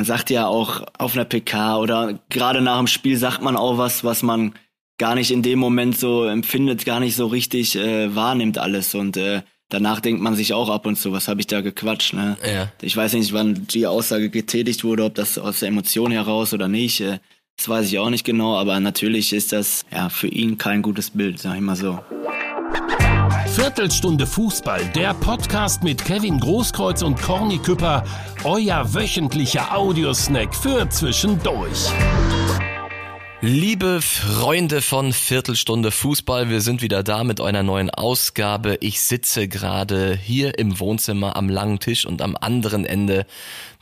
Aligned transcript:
man 0.00 0.06
sagt 0.06 0.30
ja 0.30 0.46
auch 0.46 0.86
auf 0.96 1.12
einer 1.12 1.26
PK 1.26 1.76
oder 1.76 2.18
gerade 2.30 2.62
nach 2.62 2.78
dem 2.78 2.86
Spiel 2.86 3.18
sagt 3.18 3.42
man 3.42 3.54
auch 3.54 3.76
was, 3.76 4.02
was 4.02 4.22
man 4.22 4.54
gar 4.96 5.14
nicht 5.14 5.30
in 5.30 5.42
dem 5.42 5.58
Moment 5.58 5.98
so 5.98 6.24
empfindet, 6.24 6.86
gar 6.86 7.00
nicht 7.00 7.16
so 7.16 7.26
richtig 7.26 7.76
äh, 7.76 8.14
wahrnimmt 8.16 8.56
alles 8.56 8.94
und 8.94 9.18
äh, 9.18 9.42
danach 9.68 10.00
denkt 10.00 10.22
man 10.22 10.34
sich 10.34 10.54
auch 10.54 10.70
ab 10.70 10.86
und 10.86 10.96
zu, 10.96 11.12
was 11.12 11.28
habe 11.28 11.40
ich 11.40 11.48
da 11.48 11.60
gequatscht. 11.60 12.14
Ne? 12.14 12.38
Ja. 12.42 12.72
Ich 12.80 12.96
weiß 12.96 13.12
nicht, 13.12 13.34
wann 13.34 13.66
die 13.66 13.86
Aussage 13.86 14.30
getätigt 14.30 14.84
wurde, 14.84 15.04
ob 15.04 15.16
das 15.16 15.36
aus 15.36 15.60
der 15.60 15.68
Emotion 15.68 16.12
heraus 16.12 16.54
oder 16.54 16.66
nicht. 16.66 17.02
Äh, 17.02 17.18
das 17.58 17.68
weiß 17.68 17.86
ich 17.88 17.98
auch 17.98 18.08
nicht 18.08 18.24
genau, 18.24 18.56
aber 18.56 18.80
natürlich 18.80 19.34
ist 19.34 19.52
das 19.52 19.84
ja 19.92 20.08
für 20.08 20.28
ihn 20.28 20.56
kein 20.56 20.80
gutes 20.80 21.10
Bild, 21.10 21.40
sag 21.40 21.56
ich 21.56 21.60
mal 21.60 21.76
so. 21.76 21.98
Viertelstunde 23.70 24.26
Fußball, 24.26 24.84
der 24.96 25.14
Podcast 25.14 25.84
mit 25.84 26.04
Kevin 26.04 26.40
Großkreuz 26.40 27.02
und 27.02 27.22
Corny 27.22 27.58
Küpper, 27.58 28.02
euer 28.42 28.94
wöchentlicher 28.94 29.76
Audiosnack 29.76 30.52
für 30.52 30.88
zwischendurch. 30.88 31.88
Liebe 33.40 34.02
Freunde 34.02 34.82
von 34.82 35.12
Viertelstunde 35.12 35.92
Fußball, 35.92 36.50
wir 36.50 36.62
sind 36.62 36.82
wieder 36.82 37.04
da 37.04 37.22
mit 37.22 37.40
einer 37.40 37.62
neuen 37.62 37.90
Ausgabe. 37.90 38.76
Ich 38.80 39.02
sitze 39.02 39.46
gerade 39.46 40.18
hier 40.20 40.58
im 40.58 40.80
Wohnzimmer 40.80 41.36
am 41.36 41.48
langen 41.48 41.78
Tisch 41.78 42.06
und 42.06 42.22
am 42.22 42.36
anderen 42.40 42.84
Ende, 42.84 43.24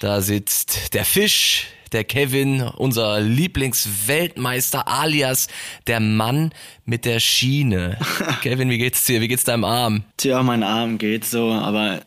da 0.01 0.21
sitzt 0.21 0.93
der 0.93 1.07
Fisch, 1.07 1.67
der 1.93 2.05
Kevin, 2.05 2.63
unser 2.63 3.21
Lieblingsweltmeister 3.21 4.89
alias 4.89 5.49
der 5.87 6.01
Mann 6.01 6.53
mit 6.85 7.05
der 7.05 7.21
Schiene. 7.21 7.99
Kevin, 8.43 8.71
wie 8.71 8.79
geht's 8.79 9.05
dir? 9.05 9.21
Wie 9.21 9.29
geht's 9.29 9.45
deinem 9.45 9.65
Arm? 9.65 10.05
Tja, 10.17 10.43
mein 10.43 10.63
Arm 10.63 10.99
geht 10.99 11.25
so, 11.25 11.53
aber 11.53 12.01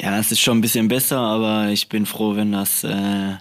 ja, 0.00 0.18
es 0.18 0.30
ist 0.30 0.40
schon 0.40 0.58
ein 0.58 0.60
bisschen 0.60 0.88
besser, 0.88 1.18
aber 1.18 1.68
ich 1.68 1.88
bin 1.88 2.04
froh, 2.04 2.36
wenn 2.36 2.52
das 2.52 2.84
äh, 2.84 2.90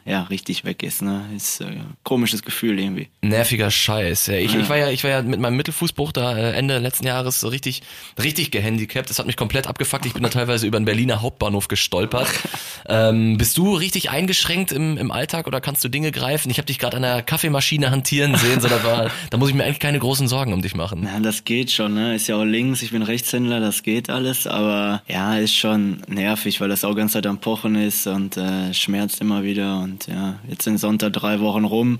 ja 0.06 0.24
richtig 0.30 0.64
weg 0.64 0.84
ist. 0.84 1.02
Ne, 1.02 1.26
ist 1.36 1.62
äh, 1.62 1.66
komisches 2.04 2.44
Gefühl 2.44 2.80
irgendwie. 2.80 3.10
Nerviger 3.22 3.70
Scheiß. 3.70 4.28
Ja, 4.28 4.36
ich, 4.36 4.54
ja. 4.54 4.60
ich 4.62 4.70
war 4.70 4.78
ja, 4.78 4.90
ich 4.90 5.04
war 5.04 5.12
ja 5.12 5.22
mit 5.22 5.40
meinem 5.40 5.58
Mittelfußbruch 5.58 6.14
da 6.14 6.38
äh, 6.38 6.54
Ende 6.54 6.78
letzten 6.80 7.06
Jahres 7.06 7.42
so 7.42 7.50
richtig, 7.50 7.82
richtig 8.22 8.52
gehandicapt. 8.52 9.10
Das 9.10 9.20
hat 9.20 9.26
mich 9.26 9.36
komplett 9.36 9.68
abgefuckt. 9.68 10.06
Ich 10.06 10.14
bin 10.14 10.24
da 10.24 10.30
teilweise 10.30 10.66
über 10.66 10.80
den 10.80 10.86
Berliner 10.86 11.22
Hauptbahnhof 11.22 11.68
gestolpert. 11.68 12.28
ähm, 12.88 13.38
bist 13.38 13.58
du 13.58 13.76
richtig 13.76 14.10
eingeschränkt 14.10 14.72
im, 14.72 14.98
im 14.98 15.12
Alltag 15.12 15.48
oder 15.48 15.60
kannst 15.60 15.84
du 15.84 15.90
Dinge 15.90 16.12
greifen? 16.12 16.50
Ich 16.50 16.58
habe 16.58 16.68
dich 16.68 16.80
gerade 16.80 16.96
an 16.96 17.04
der 17.04 17.22
Kaffeemaschine 17.22 17.92
hantieren 17.92 18.36
sehen, 18.36 18.62
so 18.62 18.70
da, 18.70 18.84
war, 18.84 19.12
da 19.30 19.38
muss 19.38 19.50
ich 19.50 19.56
mir 19.56 19.66
eigentlich 19.66 19.80
keine 19.80 20.00
großen 20.00 20.28
Sorgen 20.28 20.54
um 20.54 20.62
dich 20.62 20.76
machen. 20.76 21.04
Ja, 21.04 21.20
das 21.20 21.44
geht 21.44 21.72
schon. 21.72 21.96
Ne, 21.96 22.16
ist 22.16 22.28
ja 22.28 22.38
auch 22.38 22.44
links. 22.44 22.82
Ich 22.82 22.92
bin 22.92 23.02
Rechtshändler, 23.02 23.60
das 23.60 23.84
geht 23.84 24.10
alles. 24.10 24.48
Aber 24.48 25.02
ja, 25.08 25.38
ist 25.38 25.56
schon 25.56 26.02
nervig 26.08 26.45
nervig, 26.46 26.62
weil 26.62 26.70
das 26.70 26.86
auch 26.86 26.96
ganz 26.96 27.14
Zeit 27.14 27.26
am 27.26 27.40
Pochen 27.40 27.76
ist 27.76 28.08
und 28.08 28.38
äh, 28.38 28.74
schmerzt 28.74 29.20
immer 29.22 29.44
wieder. 29.44 29.80
Und 29.80 30.08
ja, 30.08 30.36
jetzt 30.48 30.64
sind 30.64 30.78
Sonntag 30.78 31.14
drei 31.14 31.40
Wochen 31.40 31.66
rum. 31.66 32.00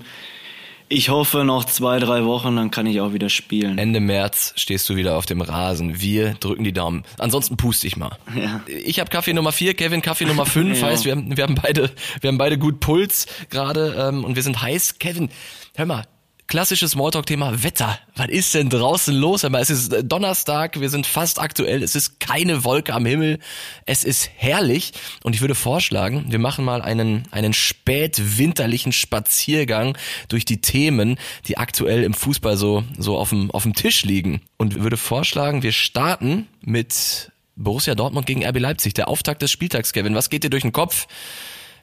Ich 0.88 1.08
hoffe 1.08 1.42
noch 1.42 1.64
zwei, 1.64 1.98
drei 1.98 2.24
Wochen, 2.24 2.54
dann 2.54 2.70
kann 2.70 2.86
ich 2.86 3.00
auch 3.00 3.12
wieder 3.12 3.28
spielen. 3.28 3.76
Ende 3.76 3.98
März 3.98 4.52
stehst 4.54 4.88
du 4.88 4.94
wieder 4.94 5.16
auf 5.16 5.26
dem 5.26 5.40
Rasen. 5.40 6.00
Wir 6.00 6.34
drücken 6.34 6.62
die 6.62 6.72
Daumen. 6.72 7.02
Ansonsten 7.18 7.56
puste 7.56 7.88
ich 7.88 7.96
mal. 7.96 8.16
Ja. 8.40 8.60
Ich 8.68 9.00
habe 9.00 9.10
Kaffee 9.10 9.32
Nummer 9.32 9.50
vier, 9.50 9.74
Kevin 9.74 10.00
Kaffee 10.00 10.26
Nummer 10.26 10.46
fünf. 10.46 10.80
ja. 10.80 10.86
Heißt, 10.86 11.04
wir 11.04 11.12
haben, 11.12 11.36
wir 11.36 11.42
haben 11.42 11.56
beide, 11.56 11.90
wir 12.20 12.28
haben 12.28 12.38
beide 12.38 12.56
gut 12.56 12.78
Puls 12.78 13.26
gerade 13.50 13.96
ähm, 13.98 14.22
und 14.24 14.36
wir 14.36 14.44
sind 14.44 14.62
heiß. 14.62 15.00
Kevin, 15.00 15.28
hör 15.74 15.86
mal, 15.86 16.04
klassisches 16.46 16.92
Smalltalk-Thema 16.92 17.62
Wetter. 17.62 17.98
Was 18.14 18.28
ist 18.28 18.54
denn 18.54 18.68
draußen 18.70 19.14
los? 19.14 19.44
Aber 19.44 19.60
es 19.60 19.70
ist 19.70 19.94
Donnerstag, 20.04 20.80
wir 20.80 20.90
sind 20.90 21.06
fast 21.06 21.40
aktuell, 21.40 21.82
es 21.82 21.94
ist 21.94 22.20
keine 22.20 22.64
Wolke 22.64 22.94
am 22.94 23.06
Himmel, 23.06 23.38
es 23.84 24.04
ist 24.04 24.30
herrlich 24.36 24.92
und 25.22 25.34
ich 25.34 25.40
würde 25.40 25.54
vorschlagen, 25.54 26.26
wir 26.28 26.38
machen 26.38 26.64
mal 26.64 26.82
einen, 26.82 27.26
einen 27.30 27.52
spätwinterlichen 27.52 28.92
Spaziergang 28.92 29.98
durch 30.28 30.44
die 30.44 30.60
Themen, 30.60 31.18
die 31.46 31.58
aktuell 31.58 32.04
im 32.04 32.14
Fußball 32.14 32.56
so, 32.56 32.84
so 32.98 33.18
auf 33.18 33.30
dem, 33.30 33.50
auf 33.50 33.64
dem 33.64 33.74
Tisch 33.74 34.04
liegen 34.04 34.40
und 34.56 34.80
würde 34.80 34.96
vorschlagen, 34.96 35.62
wir 35.62 35.72
starten 35.72 36.46
mit 36.60 37.32
Borussia 37.56 37.94
Dortmund 37.94 38.26
gegen 38.26 38.44
RB 38.44 38.58
Leipzig, 38.58 38.94
der 38.94 39.08
Auftakt 39.08 39.42
des 39.42 39.50
Spieltags, 39.50 39.92
Kevin. 39.92 40.14
Was 40.14 40.28
geht 40.28 40.44
dir 40.44 40.50
durch 40.50 40.62
den 40.62 40.72
Kopf? 40.72 41.06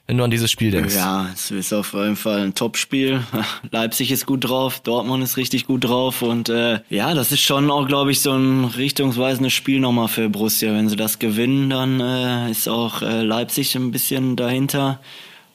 Wenn 0.06 0.18
du 0.18 0.24
an 0.24 0.30
dieses 0.30 0.50
Spiel 0.50 0.70
denkst? 0.70 0.94
Ja, 0.94 1.28
es 1.32 1.50
ist 1.50 1.72
auf 1.72 1.94
jeden 1.94 2.16
Fall 2.16 2.40
ein 2.40 2.54
Top-Spiel. 2.54 3.22
Leipzig 3.70 4.10
ist 4.10 4.26
gut 4.26 4.48
drauf, 4.48 4.80
Dortmund 4.80 5.24
ist 5.24 5.36
richtig 5.36 5.66
gut 5.66 5.84
drauf 5.84 6.22
und 6.22 6.48
äh, 6.48 6.80
ja, 6.90 7.14
das 7.14 7.32
ist 7.32 7.40
schon 7.40 7.70
auch, 7.70 7.86
glaube 7.86 8.10
ich, 8.10 8.20
so 8.20 8.32
ein 8.32 8.64
richtungsweisendes 8.64 9.52
Spiel 9.52 9.80
nochmal 9.80 10.08
für 10.08 10.28
Borussia. 10.28 10.72
Wenn 10.72 10.88
sie 10.88 10.96
das 10.96 11.18
gewinnen, 11.18 11.70
dann 11.70 12.00
äh, 12.00 12.50
ist 12.50 12.68
auch 12.68 13.02
äh, 13.02 13.22
Leipzig 13.22 13.74
ein 13.76 13.90
bisschen 13.90 14.36
dahinter. 14.36 15.00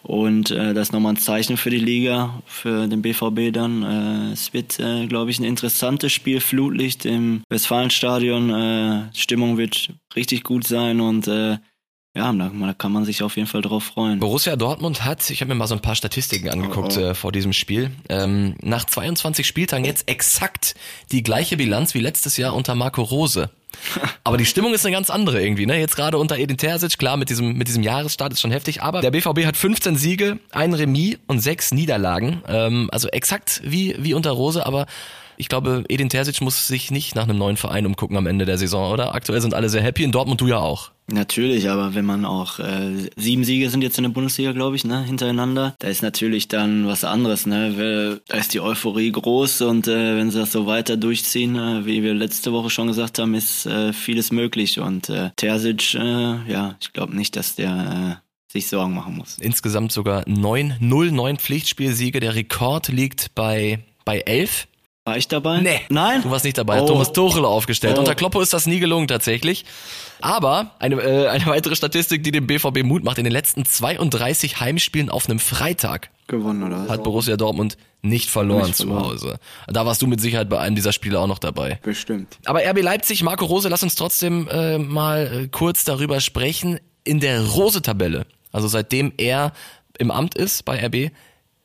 Und 0.02 0.52
äh, 0.52 0.74
das 0.74 0.88
ist 0.88 0.94
nochmal 0.94 1.14
ein 1.14 1.18
Zeichen 1.18 1.58
für 1.58 1.70
die 1.70 1.78
Liga, 1.78 2.42
für 2.46 2.88
den 2.88 3.02
BVB 3.02 3.52
dann. 3.54 3.84
Äh, 3.84 4.32
es 4.32 4.54
wird, 4.54 4.80
äh, 4.80 5.08
glaube 5.08 5.30
ich, 5.30 5.40
ein 5.40 5.44
interessantes 5.44 6.14
Spiel. 6.14 6.40
Flutlicht 6.40 7.06
im 7.06 7.44
Westfalenstadion. 7.50 8.50
Äh, 8.50 9.04
Stimmung 9.14 9.58
wird 9.58 9.94
richtig 10.16 10.44
gut 10.44 10.66
sein 10.66 11.02
und 11.02 11.28
äh, 11.28 11.58
ja, 12.16 12.34
da 12.34 12.74
kann 12.74 12.92
man 12.92 13.06
sich 13.06 13.22
auf 13.22 13.36
jeden 13.36 13.48
Fall 13.48 13.62
drauf 13.62 13.84
freuen. 13.84 14.20
Borussia 14.20 14.56
Dortmund 14.56 15.06
hat, 15.06 15.30
ich 15.30 15.42
habe 15.42 15.50
mir 15.50 15.56
mal 15.56 15.68
so 15.68 15.76
ein 15.76 15.82
paar 15.82 15.96
Statistiken 15.96 16.50
angeguckt 16.50 16.98
oh, 16.98 17.02
oh. 17.02 17.04
Äh, 17.10 17.16
vor 17.16 17.32
diesem 17.32 17.54
Spiel, 17.54 17.92
ähm, 18.10 18.56
nach 18.62 18.86
22 18.86 19.46
Spieltagen 19.46 19.86
jetzt 19.86 20.10
exakt 20.10 20.76
die 21.12 21.22
gleiche 21.22 21.56
Bilanz 21.56 21.94
wie 21.94 22.00
letztes 22.00 22.36
Jahr 22.38 22.56
unter 22.56 22.74
Marco 22.74 23.04
Rose. 23.04 23.52
Aber 24.24 24.38
die 24.38 24.46
Stimmung 24.46 24.74
ist 24.74 24.86
eine 24.86 24.96
ganz 24.96 25.12
andere 25.12 25.42
irgendwie, 25.42 25.68
ne? 25.68 25.80
Jetzt 25.80 25.96
gerade 25.96 26.18
unter 26.18 26.38
Edin 26.38 26.58
Terzic, 26.58 26.98
klar, 26.98 27.16
mit 27.16 27.30
diesem, 27.30 27.54
mit 27.54 27.68
diesem 27.68 27.84
Jahresstart 27.84 28.34
ist 28.34 28.42
schon 28.42 28.52
heftig, 28.52 28.82
aber 28.82 29.02
der 29.02 29.12
BVB 29.12 29.46
hat 29.46 29.56
15 29.56 29.96
Siege, 29.96 30.40
ein 30.52 30.74
Remis 30.74 31.18
und 31.28 31.40
sechs 31.40 31.72
Niederlagen. 31.72 32.42
Ähm, 32.48 32.90
also 32.92 33.08
exakt 33.10 33.62
wie, 33.64 33.96
wie 34.00 34.16
unter 34.16 34.32
Rose, 34.32 34.66
aber 34.66 34.88
ich 35.40 35.48
glaube, 35.48 35.86
Edin 35.88 36.10
Terzic 36.10 36.42
muss 36.42 36.68
sich 36.68 36.92
nicht 36.92 37.16
nach 37.16 37.24
einem 37.24 37.38
neuen 37.38 37.56
Verein 37.56 37.86
umgucken 37.86 38.18
am 38.18 38.28
Ende 38.28 38.46
der 38.46 38.58
Saison, 38.58 38.92
oder? 38.92 39.16
Aktuell 39.16 39.40
sind 39.40 39.54
alle 39.54 39.70
sehr 39.70 39.82
happy, 39.82 40.04
in 40.04 40.12
Dortmund 40.12 40.42
du 40.42 40.48
ja 40.48 40.58
auch. 40.58 40.92
Natürlich, 41.08 41.70
aber 41.70 41.96
wenn 41.96 42.04
man 42.04 42.26
auch 42.26 42.60
äh, 42.60 43.10
sieben 43.16 43.46
Siege 43.46 43.70
sind 43.70 43.82
jetzt 43.82 43.98
in 43.98 44.04
der 44.04 44.12
Bundesliga, 44.12 44.52
glaube 44.52 44.76
ich, 44.76 44.84
ne, 44.84 45.02
hintereinander, 45.02 45.76
da 45.80 45.88
ist 45.88 46.04
natürlich 46.04 46.50
dann 46.50 46.88
was 46.88 47.06
anderes, 47.06 47.46
ne? 47.46 48.20
Da 48.28 48.38
ist 48.38 48.54
die 48.54 48.60
Euphorie 48.60 49.14
groß 49.14 49.62
und 49.62 49.88
äh, 49.88 50.18
wenn 50.18 50.30
sie 50.30 50.40
das 50.40 50.52
so 50.52 50.68
weiter 50.68 50.98
durchziehen, 50.98 51.56
äh, 51.56 51.86
wie 51.86 52.04
wir 52.04 52.14
letzte 52.14 52.52
Woche 52.52 52.70
schon 52.70 52.88
gesagt 52.88 53.18
haben, 53.18 53.34
ist 53.34 53.66
äh, 53.66 53.94
vieles 53.94 54.34
möglich. 54.34 54.80
Und 54.80 55.08
äh, 55.08 55.30
Terzic, 55.38 55.96
äh, 55.96 56.52
ja, 56.52 56.76
ich 56.82 56.92
glaube 56.92 57.16
nicht, 57.16 57.38
dass 57.38 57.56
der 57.56 58.20
äh, 58.20 58.52
sich 58.52 58.68
Sorgen 58.68 58.94
machen 58.94 59.16
muss. 59.16 59.38
Insgesamt 59.40 59.94
sogar 59.94 60.26
neun, 60.28 60.76
null, 60.82 61.12
neun 61.12 61.38
Pflichtspielsiege. 61.38 62.20
Der 62.20 62.36
Rekord 62.36 62.90
liegt 62.90 63.34
bei 63.36 63.80
bei 64.10 64.22
elf. 64.22 64.68
War 65.10 65.18
ich 65.18 65.28
dabei? 65.28 65.60
Nee. 65.62 65.82
Nein? 65.90 66.22
Du 66.22 66.30
warst 66.30 66.46
nicht 66.46 66.60
dabei. 66.60 66.84
Oh. 66.84 66.86
Thomas 66.86 67.12
Tuchel 67.12 67.44
aufgestellt. 67.44 67.96
Oh. 67.96 68.02
Unter 68.02 68.14
Kloppo 68.14 68.42
ist 68.42 68.54
das 68.54 68.68
nie 68.68 68.80
gelungen 68.80 69.08
tatsächlich. 69.08 69.66
Aber 70.22 70.76
eine, 70.78 71.02
äh, 71.02 71.28
eine 71.30 71.48
weitere 71.48 71.76
Statistik, 71.76 72.24
die 72.24 72.30
dem 72.30 72.46
BVB 72.46 72.84
Mut 72.84 73.04
macht, 73.04 73.18
in 73.18 73.24
den 73.24 73.34
letzten 73.34 73.66
32 73.66 74.60
Heimspielen 74.60 75.10
auf 75.10 75.28
einem 75.28 75.40
Freitag 75.40 76.12
gewonnen 76.28 76.62
oder 76.62 76.88
hat 76.88 77.04
Borussia 77.04 77.38
Dortmund 77.38 77.76
nicht 78.04 78.30
verloren 78.30 78.68
nicht 78.68 78.76
zu 78.76 78.94
Hause. 78.94 79.40
Da 79.66 79.84
warst 79.88 80.04
du 80.04 80.06
mit 80.06 80.22
Sicherheit 80.22 80.48
bei 80.48 80.60
einem 80.60 80.76
dieser 80.76 80.94
Spiele 80.94 81.20
auch 81.20 81.26
noch 81.26 81.40
dabei. 81.40 81.80
Bestimmt. 81.82 82.38
Aber 82.46 82.60
RB 82.64 82.84
Leipzig, 82.84 83.24
Marco 83.24 83.46
Rose, 83.46 83.68
lass 83.68 83.82
uns 83.82 83.96
trotzdem 83.96 84.48
äh, 84.48 84.78
mal 84.78 85.46
äh, 85.46 85.48
kurz 85.48 85.86
darüber 85.86 86.20
sprechen. 86.20 86.80
In 87.04 87.20
der 87.20 87.44
Rose-Tabelle, 87.48 88.28
also 88.52 88.68
seitdem 88.68 89.12
er 89.18 89.54
im 89.98 90.12
Amt 90.12 90.36
ist 90.36 90.66
bei 90.66 90.86
RB, 90.86 91.12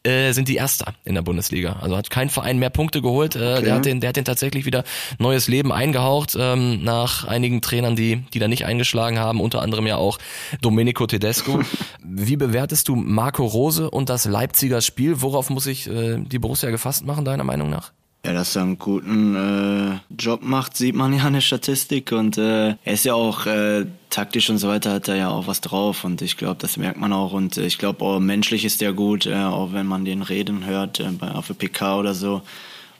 äh, 0.05 0.33
sind 0.33 0.49
die 0.49 0.57
Erster 0.57 0.95
in 1.05 1.15
der 1.15 1.23
Bundesliga. 1.23 1.77
Also 1.81 1.97
hat 1.97 2.11
kein 2.11 2.29
Verein 2.29 2.59
mehr 2.59 2.71
Punkte 2.71 3.03
geholt. 3.03 3.37
Äh, 3.37 3.39
okay. 3.39 3.65
der, 3.65 3.75
hat 3.75 3.85
den, 3.85 4.01
der 4.01 4.09
hat 4.09 4.17
den 4.17 4.25
tatsächlich 4.25 4.67
wieder 4.67 4.85
neues 5.19 5.49
Leben 5.49 5.73
eingehaucht 5.73 6.37
ähm, 6.39 6.85
nach 6.85 7.25
einigen 7.25 7.61
Trainern, 7.61 7.97
die, 7.97 8.25
die 8.33 8.39
da 8.39 8.49
nicht 8.49 8.67
eingeschlagen 8.67 9.19
haben, 9.19 9.41
unter 9.41 9.63
anderem 9.63 9.87
ja 9.87 9.97
auch 9.97 10.19
Domenico 10.61 11.07
Tedesco. 11.07 11.61
Wie 12.03 12.37
bewertest 12.37 12.89
du 12.89 12.97
Marco 12.97 13.45
Rose 13.45 13.91
und 13.91 14.09
das 14.09 14.25
Leipziger 14.27 14.81
Spiel? 14.81 15.23
Worauf 15.23 15.51
muss 15.51 15.67
ich 15.67 15.89
äh, 15.89 16.19
die 16.19 16.39
Borussia 16.39 16.71
gefasst 16.71 17.05
machen, 17.05 17.25
deiner 17.25 17.45
Meinung 17.45 17.71
nach? 17.71 17.93
Ja, 18.25 18.33
dass 18.33 18.57
er 18.57 18.63
einen 18.63 18.79
guten 18.79 19.37
äh, 19.37 19.99
Job 20.19 20.43
macht, 20.43 20.79
sieht 20.79 20.95
man 20.95 21.13
ja 21.13 21.27
in 21.27 21.35
der 21.35 21.43
Statistik. 21.43 22.11
Und 22.11 22.39
äh, 22.39 22.69
er 22.69 22.93
ist 22.95 23.05
ja 23.05 23.13
auch 23.13 23.45
äh, 23.45 23.85
taktisch 24.09 24.49
und 24.49 24.57
so 24.57 24.69
weiter 24.69 24.93
hat 24.93 25.09
er 25.09 25.17
ja 25.17 25.29
auch 25.29 25.47
was 25.47 25.61
drauf. 25.61 26.05
Und 26.05 26.23
ich 26.23 26.39
glaube, 26.39 26.57
das 26.59 26.79
merkt 26.79 26.99
man 26.99 27.13
auch. 27.13 27.33
Und 27.33 27.59
ich 27.59 27.77
glaube 27.77 28.03
auch 28.03 28.21
menschlich 28.21 28.65
ist 28.65 28.81
er 28.81 28.95
gut, 28.95 29.27
äh, 29.27 29.35
auch 29.35 29.75
wenn 29.75 29.87
man 29.87 30.07
den 30.07 30.23
reden 30.23 30.65
hört 30.65 31.01
äh, 31.01 31.11
bei 31.11 31.33
auf 31.33 31.49
der 31.49 31.55
PK 31.55 31.99
oder 31.99 32.15
so 32.15 32.41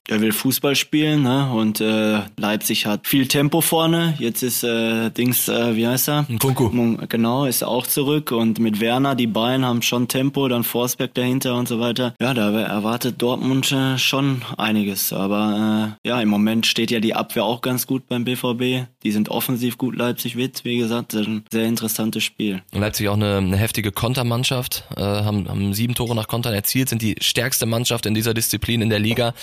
er 0.07 0.21
will 0.21 0.31
Fußball 0.31 0.75
spielen, 0.75 1.23
ne? 1.23 1.51
Und 1.51 1.81
äh, 1.81 2.19
Leipzig 2.37 2.85
hat 2.85 3.07
viel 3.07 3.27
Tempo 3.27 3.61
vorne. 3.61 4.15
Jetzt 4.19 4.43
ist 4.43 4.63
äh, 4.63 5.09
Dings, 5.09 5.47
äh, 5.47 5.75
wie 5.75 5.87
heißt 5.87 6.09
er? 6.09 6.25
Kunku. 6.39 6.69
Genau, 7.09 7.45
ist 7.45 7.63
auch 7.63 7.87
zurück 7.87 8.31
und 8.31 8.59
mit 8.59 8.79
Werner, 8.79 9.15
die 9.15 9.27
beiden 9.27 9.65
haben 9.65 9.81
schon 9.81 10.07
Tempo, 10.07 10.47
dann 10.47 10.63
Forsberg 10.63 11.13
dahinter 11.15 11.55
und 11.55 11.67
so 11.67 11.79
weiter. 11.79 12.13
Ja, 12.21 12.33
da 12.33 12.51
erwartet 12.51 13.21
Dortmund 13.21 13.71
äh, 13.71 13.97
schon 13.97 14.43
einiges. 14.57 15.11
Aber 15.11 15.95
äh, 16.03 16.07
ja, 16.07 16.21
im 16.21 16.29
Moment 16.29 16.67
steht 16.67 16.91
ja 16.91 16.99
die 16.99 17.15
Abwehr 17.15 17.43
auch 17.43 17.61
ganz 17.61 17.87
gut 17.87 18.07
beim 18.07 18.25
BVB. 18.25 18.87
Die 19.03 19.11
sind 19.11 19.29
offensiv 19.29 19.77
gut, 19.77 19.95
Leipzig 19.95 20.35
wird, 20.35 20.63
wie 20.65 20.77
gesagt, 20.77 21.15
ein 21.15 21.43
sehr 21.51 21.65
interessantes 21.65 22.23
Spiel. 22.23 22.61
Leipzig 22.71 23.09
auch 23.09 23.15
eine, 23.15 23.37
eine 23.37 23.57
heftige 23.57 23.91
Kontermannschaft, 23.91 24.83
äh, 24.95 25.01
haben, 25.01 25.49
haben 25.49 25.73
sieben 25.73 25.95
Tore 25.95 26.15
nach 26.15 26.27
Kontern 26.27 26.53
erzielt, 26.53 26.89
sind 26.89 27.01
die 27.01 27.15
stärkste 27.21 27.65
Mannschaft 27.65 28.05
in 28.05 28.13
dieser 28.13 28.33
Disziplin 28.33 28.81
in 28.81 28.89
der 28.89 28.99
Liga. 28.99 29.33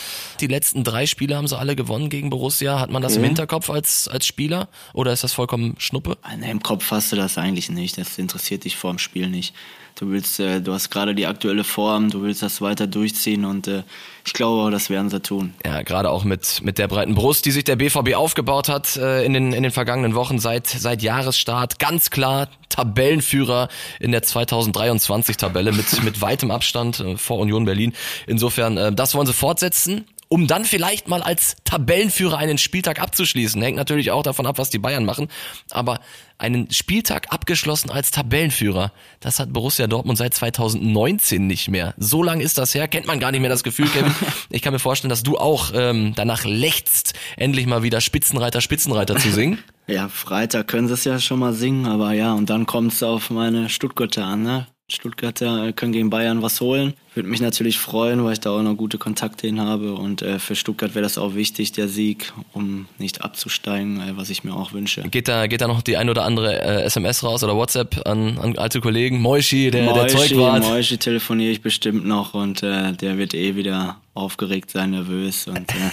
Die 0.41 0.52
letzten 0.53 0.85
drei 0.85 1.07
Spiele 1.07 1.37
haben 1.37 1.49
sie 1.49 1.59
alle 1.59 1.75
gewonnen 1.75 2.09
gegen 2.11 2.31
Borussia. 2.31 2.79
Hat 2.79 2.91
man 2.91 3.03
das 3.03 3.13
okay. 3.13 3.23
im 3.23 3.25
Hinterkopf 3.27 3.71
als, 3.71 4.07
als 4.07 4.27
Spieler 4.27 4.69
oder 4.93 5.13
ist 5.13 5.25
das 5.25 5.33
vollkommen 5.33 5.75
Schnuppe? 5.79 6.17
Nee, 6.39 6.51
Im 6.51 6.63
Kopf 6.63 6.91
hast 6.93 7.11
du 7.11 7.17
das 7.17 7.39
eigentlich 7.39 7.71
nicht. 7.71 7.99
Das 7.99 8.19
interessiert 8.19 8.65
dich 8.65 8.77
vor 8.77 8.93
dem 8.93 8.99
Spiel 8.99 9.29
nicht. 9.29 9.55
Du 9.95 10.11
willst, 10.11 10.41
äh, 10.41 10.61
du 10.61 10.73
hast 10.73 10.91
gerade 10.91 11.15
die 11.15 11.27
aktuelle 11.27 11.65
Form, 11.65 12.11
du 12.11 12.23
willst 12.23 12.43
das 12.43 12.63
weiter 12.63 12.87
durchziehen 12.87 13.45
und 13.45 13.69
äh, 13.69 13.83
ich 14.25 14.33
glaube, 14.33 14.71
das 14.71 14.89
werden 14.89 15.11
sie 15.11 15.21
tun. 15.21 15.53
Ja, 15.65 15.83
gerade 15.83 16.11
auch 16.11 16.25
mit 16.25 16.63
mit 16.63 16.79
der 16.79 16.89
breiten 16.89 17.15
Brust, 17.15 17.45
die 17.45 17.51
sich 17.51 17.65
der 17.65 17.77
BVB 17.77 18.15
aufgebaut 18.15 18.69
hat 18.69 18.97
äh, 18.97 19.25
in 19.25 19.35
den 19.35 19.53
in 19.53 19.63
den 19.63 19.73
vergangenen 19.73 20.15
Wochen 20.15 20.39
seit 20.39 20.67
seit 20.67 21.03
Jahresstart, 21.03 21.79
ganz 21.79 22.11
klar 22.11 22.49
Tabellenführer 22.71 23.69
in 24.01 24.13
der 24.13 24.23
2023 24.23 25.37
Tabelle 25.37 25.73
mit 25.73 26.03
mit 26.03 26.21
weitem 26.23 26.51
Abstand 26.51 27.01
äh, 27.01 27.17
vor 27.19 27.39
Union 27.39 27.67
Berlin. 27.67 27.93
Insofern, 28.27 28.79
äh, 28.79 28.93
das 28.93 29.15
wollen 29.15 29.27
sie 29.27 29.35
fortsetzen 29.35 30.07
um 30.33 30.47
dann 30.47 30.65
vielleicht 30.65 31.09
mal 31.09 31.23
als 31.23 31.57
Tabellenführer 31.65 32.39
einen 32.39 32.57
Spieltag 32.57 33.03
abzuschließen. 33.03 33.61
Hängt 33.61 33.77
natürlich 33.77 34.13
auch 34.13 34.23
davon 34.23 34.47
ab, 34.47 34.57
was 34.57 34.71
die 34.71 34.79
Bayern 34.79 35.05
machen. 35.05 35.29
Aber 35.71 36.01
einen 36.39 36.71
Spieltag 36.71 37.31
abgeschlossen 37.31 37.91
als 37.91 38.13
Tabellenführer, 38.13 38.93
das 39.21 39.39
hat 39.39 39.53
Borussia 39.53 39.87
Dortmund 39.89 40.17
seit 40.17 40.33
2019 40.33 41.47
nicht 41.47 41.69
mehr. 41.69 41.93
So 41.99 42.23
lang 42.23 42.41
ist 42.41 42.57
das 42.57 42.75
her, 42.75 42.89
kennt 42.89 43.07
man 43.07 43.21
gar 43.21 43.31
nicht 43.31 43.43
mehr 43.43 43.51
das 43.51 43.63
Gefühl, 43.63 43.89
Kevin. 43.89 44.15
Ich 44.49 44.63
kann 44.63 44.73
mir 44.73 44.79
vorstellen, 44.79 45.11
dass 45.11 45.23
du 45.23 45.37
auch 45.37 45.73
ähm, 45.75 46.15
danach 46.17 46.45
lechzt, 46.45 47.13
endlich 47.37 47.67
mal 47.67 47.83
wieder 47.83 48.01
Spitzenreiter, 48.01 48.63
Spitzenreiter 48.63 49.17
zu 49.17 49.31
singen. 49.31 49.59
Ja, 49.89 50.09
Freitag 50.09 50.69
können 50.69 50.87
sie 50.87 50.95
es 50.95 51.03
ja 51.03 51.19
schon 51.19 51.41
mal 51.41 51.53
singen, 51.53 51.87
aber 51.87 52.13
ja, 52.13 52.35
und 52.35 52.49
dann 52.49 52.67
kommt 52.67 52.93
es 52.93 53.03
auf 53.03 53.31
meine 53.31 53.69
Stuttgarter 53.69 54.25
an, 54.25 54.45
ne? 54.45 54.69
Stuttgarter 54.93 55.73
können 55.73 55.93
gegen 55.93 56.11
Bayern 56.11 56.43
was 56.43 56.61
holen. 56.61 56.95
Würde 57.15 57.29
mich 57.29 57.41
natürlich 57.41 57.79
freuen, 57.79 58.25
weil 58.25 58.35
ich 58.35 58.41
da 58.41 58.51
auch 58.51 58.63
noch 58.63 58.75
gute 58.75 58.99
Kontakte 58.99 59.47
hin 59.47 59.61
habe. 59.61 59.95
Und 59.95 60.23
äh, 60.23 60.39
für 60.39 60.55
Stuttgart 60.55 60.95
wäre 60.95 61.03
das 61.03 61.19
auch 61.19 61.35
wichtig, 61.35 61.73
der 61.73 61.89
Sieg, 61.89 62.33
um 62.53 62.87
nicht 62.99 63.23
abzusteigen, 63.23 64.01
äh, 64.01 64.17
was 64.17 64.31
ich 64.31 64.45
mir 64.45 64.55
auch 64.55 64.73
wünsche. 64.73 65.03
Geht 65.03 65.29
da, 65.29 65.47
geht 65.47 65.61
da 65.61 65.69
noch 65.69 65.83
die 65.83 65.97
ein 65.97 66.09
oder 66.09 66.25
andere 66.25 66.63
äh, 66.63 66.83
SMS 66.85 67.23
raus 67.25 67.43
oder 67.45 67.57
WhatsApp 67.57 68.07
an, 68.07 68.39
an 68.39 68.57
alte 68.57 68.81
Kollegen? 68.81 69.21
Moischi, 69.21 69.71
der, 69.71 69.85
Moischi, 69.85 69.99
der 69.99 70.09
Zeugwart. 70.09 70.63
Moischi 70.63 70.99
telefoniere 70.99 71.51
ich 71.51 71.61
bestimmt 71.61 72.07
noch 72.07 72.35
und 72.35 72.63
äh, 72.63 72.93
der 72.93 73.19
wird 73.19 73.35
eh 73.35 73.57
wieder 73.57 74.01
aufgeregt 74.15 74.71
sein, 74.71 74.91
nervös. 74.91 75.47
Und 75.49 75.71
äh, 75.71 75.91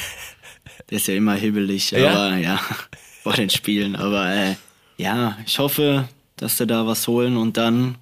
der 0.89 0.97
ist 0.97 1.07
ja 1.07 1.15
immer 1.15 1.33
hibbelig, 1.33 1.91
ja? 1.91 2.11
aber 2.11 2.37
ja, 2.37 2.59
vor 3.23 3.33
den 3.33 3.49
Spielen. 3.49 3.95
Aber 3.95 4.33
äh, 4.33 4.55
ja, 4.97 5.37
ich 5.45 5.59
hoffe, 5.59 6.07
dass 6.35 6.57
sie 6.57 6.67
da 6.67 6.87
was 6.87 7.07
holen 7.07 7.37
und 7.37 7.57
dann 7.57 7.95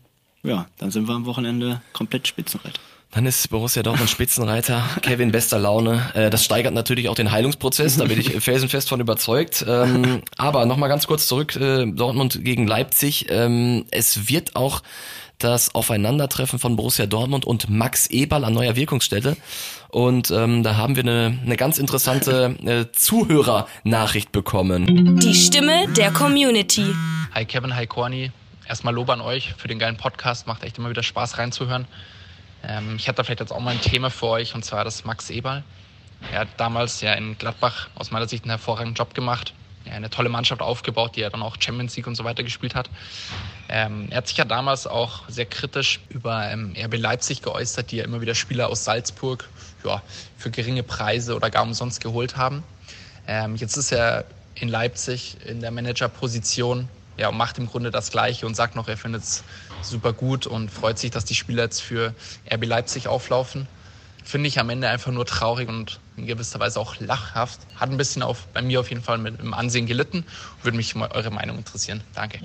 ja, 0.44 0.68
dann 0.78 0.92
sind 0.92 1.08
wir 1.08 1.16
am 1.16 1.26
Wochenende 1.26 1.82
komplett 1.94 2.28
Spitzenreiter. 2.28 2.80
Dann 3.12 3.26
ist 3.26 3.50
Borussia 3.50 3.84
Dortmund 3.84 4.10
Spitzenreiter, 4.10 4.84
Kevin 5.02 5.32
bester 5.32 5.60
Laune. 5.60 6.12
Äh, 6.14 6.30
das 6.30 6.44
steigert 6.44 6.74
natürlich 6.74 7.10
auch 7.10 7.16
den 7.16 7.32
Heilungsprozess, 7.32 7.98
da 7.98 8.06
bin 8.06 8.20
ich 8.20 8.32
felsenfest 8.44 8.90
von 8.90 9.00
überzeugt. 9.00 9.66
Ähm, 9.68 10.22
aber 10.38 10.66
nochmal 10.66 10.90
ganz 10.90 11.08
kurz 11.08 11.28
zurück, 11.28 11.56
äh, 11.56 11.86
Dortmund 11.86 12.44
gegen 12.44 12.68
Leipzig. 12.68 13.28
Ähm, 13.30 13.86
es 13.92 14.30
wird 14.30 14.56
auch 14.56 14.84
das 15.40 15.74
Aufeinandertreffen 15.76 16.60
von 16.60 16.76
Borussia 16.76 17.06
Dortmund 17.06 17.46
und 17.46 17.70
Max 17.70 18.08
Eberl 18.08 18.44
an 18.44 18.54
neuer 18.54 18.76
Wirkungsstätte. 18.76 19.38
Und 19.90 20.32
ähm, 20.32 20.64
da 20.64 20.76
haben 20.76 20.96
wir 20.96 21.04
eine, 21.04 21.40
eine 21.46 21.58
ganz 21.58 21.78
interessante 21.78 22.56
äh, 22.66 22.86
Zuhörernachricht 22.92 24.32
bekommen. 24.32 25.18
Die 25.20 25.36
Stimme 25.36 25.88
der 25.96 26.12
Community. 26.12 26.94
Hi 27.34 27.46
Kevin, 27.46 27.76
hi 27.76 27.86
Corny 27.86 28.32
erstmal 28.68 28.94
Lob 28.94 29.10
an 29.10 29.22
euch 29.22 29.54
für 29.58 29.68
den 29.68 29.80
geilen 29.80 29.98
Podcast. 29.98 30.48
Macht 30.48 30.64
echt 30.64 30.78
immer 30.78 30.90
wieder 30.90 31.04
Spaß 31.04 31.38
reinzuhören. 31.38 31.88
Ähm, 32.64 32.96
ich 32.98 33.08
hatte 33.08 33.24
vielleicht 33.24 33.40
jetzt 33.40 33.52
auch 33.52 33.60
mal 33.60 33.72
ein 33.72 33.82
Thema 33.82 34.10
für 34.10 34.28
euch 34.28 34.56
und 34.56 34.64
zwar 34.64 34.84
das 34.84 35.06
Max 35.06 35.30
Eberl. 35.30 35.64
Er 36.32 36.40
hat 36.42 36.48
damals 36.58 37.02
ja 37.02 37.14
in 37.14 37.38
Gladbach 37.38 37.90
aus 37.96 38.12
meiner 38.12 38.28
Sicht 38.28 38.44
einen 38.44 38.52
hervorragenden 38.52 38.96
Job 38.96 39.14
gemacht. 39.14 39.54
Ja, 39.86 39.94
eine 39.94 40.10
tolle 40.10 40.28
Mannschaft 40.28 40.62
aufgebaut, 40.62 41.16
die 41.16 41.22
ja 41.22 41.30
dann 41.30 41.42
auch 41.42 41.56
Champions 41.60 41.96
League 41.96 42.08
und 42.08 42.16
so 42.16 42.26
weiter 42.26 42.44
gespielt 42.44 42.76
hat. 42.76 42.90
Ähm, 43.70 44.08
er 44.10 44.18
hat 44.18 44.28
sich 44.28 44.36
ja 44.36 44.44
damals 44.44 44.86
auch 44.86 45.30
sehr 45.30 45.46
kritisch 45.46 46.02
über 46.10 46.52
ähm, 46.52 46.76
RB 46.78 46.98
Leipzig 46.98 47.42
geäußert, 47.42 47.92
die 47.92 47.98
ja 47.98 48.04
immer 48.04 48.20
wieder 48.20 48.36
Spieler 48.36 48.68
aus 48.68 48.84
Salzburg 48.84 49.48
ja, 49.86 50.02
für 50.38 50.52
geringe 50.52 50.84
Preise 50.84 51.36
oder 51.36 51.50
gar 51.50 51.64
umsonst 51.64 52.02
geholt 52.02 52.36
haben. 52.36 52.64
Ähm, 53.28 53.56
jetzt 53.56 53.78
ist 53.78 53.94
er 53.94 54.26
in 54.56 54.68
Leipzig 54.68 55.38
in 55.46 55.62
der 55.62 55.72
Managerposition 55.72 56.90
ja, 57.18 57.32
macht 57.32 57.58
im 57.58 57.68
Grunde 57.68 57.92
das 57.92 58.12
Gleiche 58.12 58.46
und 58.46 58.56
sagt 58.56 58.76
noch, 58.76 58.88
er 58.88 58.98
findet 58.98 59.24
es 59.24 59.44
super 59.82 60.14
gut 60.14 60.48
und 60.48 60.72
freut 60.72 61.00
sich, 61.00 61.12
dass 61.12 61.26
die 61.26 61.36
Spieler 61.36 61.64
jetzt 61.64 61.82
für 61.82 62.14
RB 62.52 62.66
Leipzig 62.66 63.08
auflaufen. 63.08 63.68
Finde 64.24 64.50
ich 64.50 64.60
am 64.60 64.70
Ende 64.70 64.90
einfach 64.90 65.12
nur 65.12 65.26
traurig 65.26 65.70
und 65.70 66.00
in 66.18 66.26
gewisser 66.26 66.60
Weise 66.60 66.80
auch 66.80 67.00
lachhaft. 67.00 67.62
Hat 67.76 67.90
ein 67.90 67.98
bisschen 67.98 68.24
auf, 68.24 68.48
bei 68.48 68.62
mir 68.62 68.82
auf 68.82 68.90
jeden 68.90 69.02
Fall 69.02 69.18
mit 69.18 69.40
dem 69.40 69.54
Ansehen 69.54 69.86
gelitten. 69.86 70.26
Würde 70.64 70.76
mich 70.76 70.96
mal 70.96 71.10
eure 71.12 71.32
Meinung 71.32 71.58
interessieren. 71.58 72.04
Danke. 72.14 72.40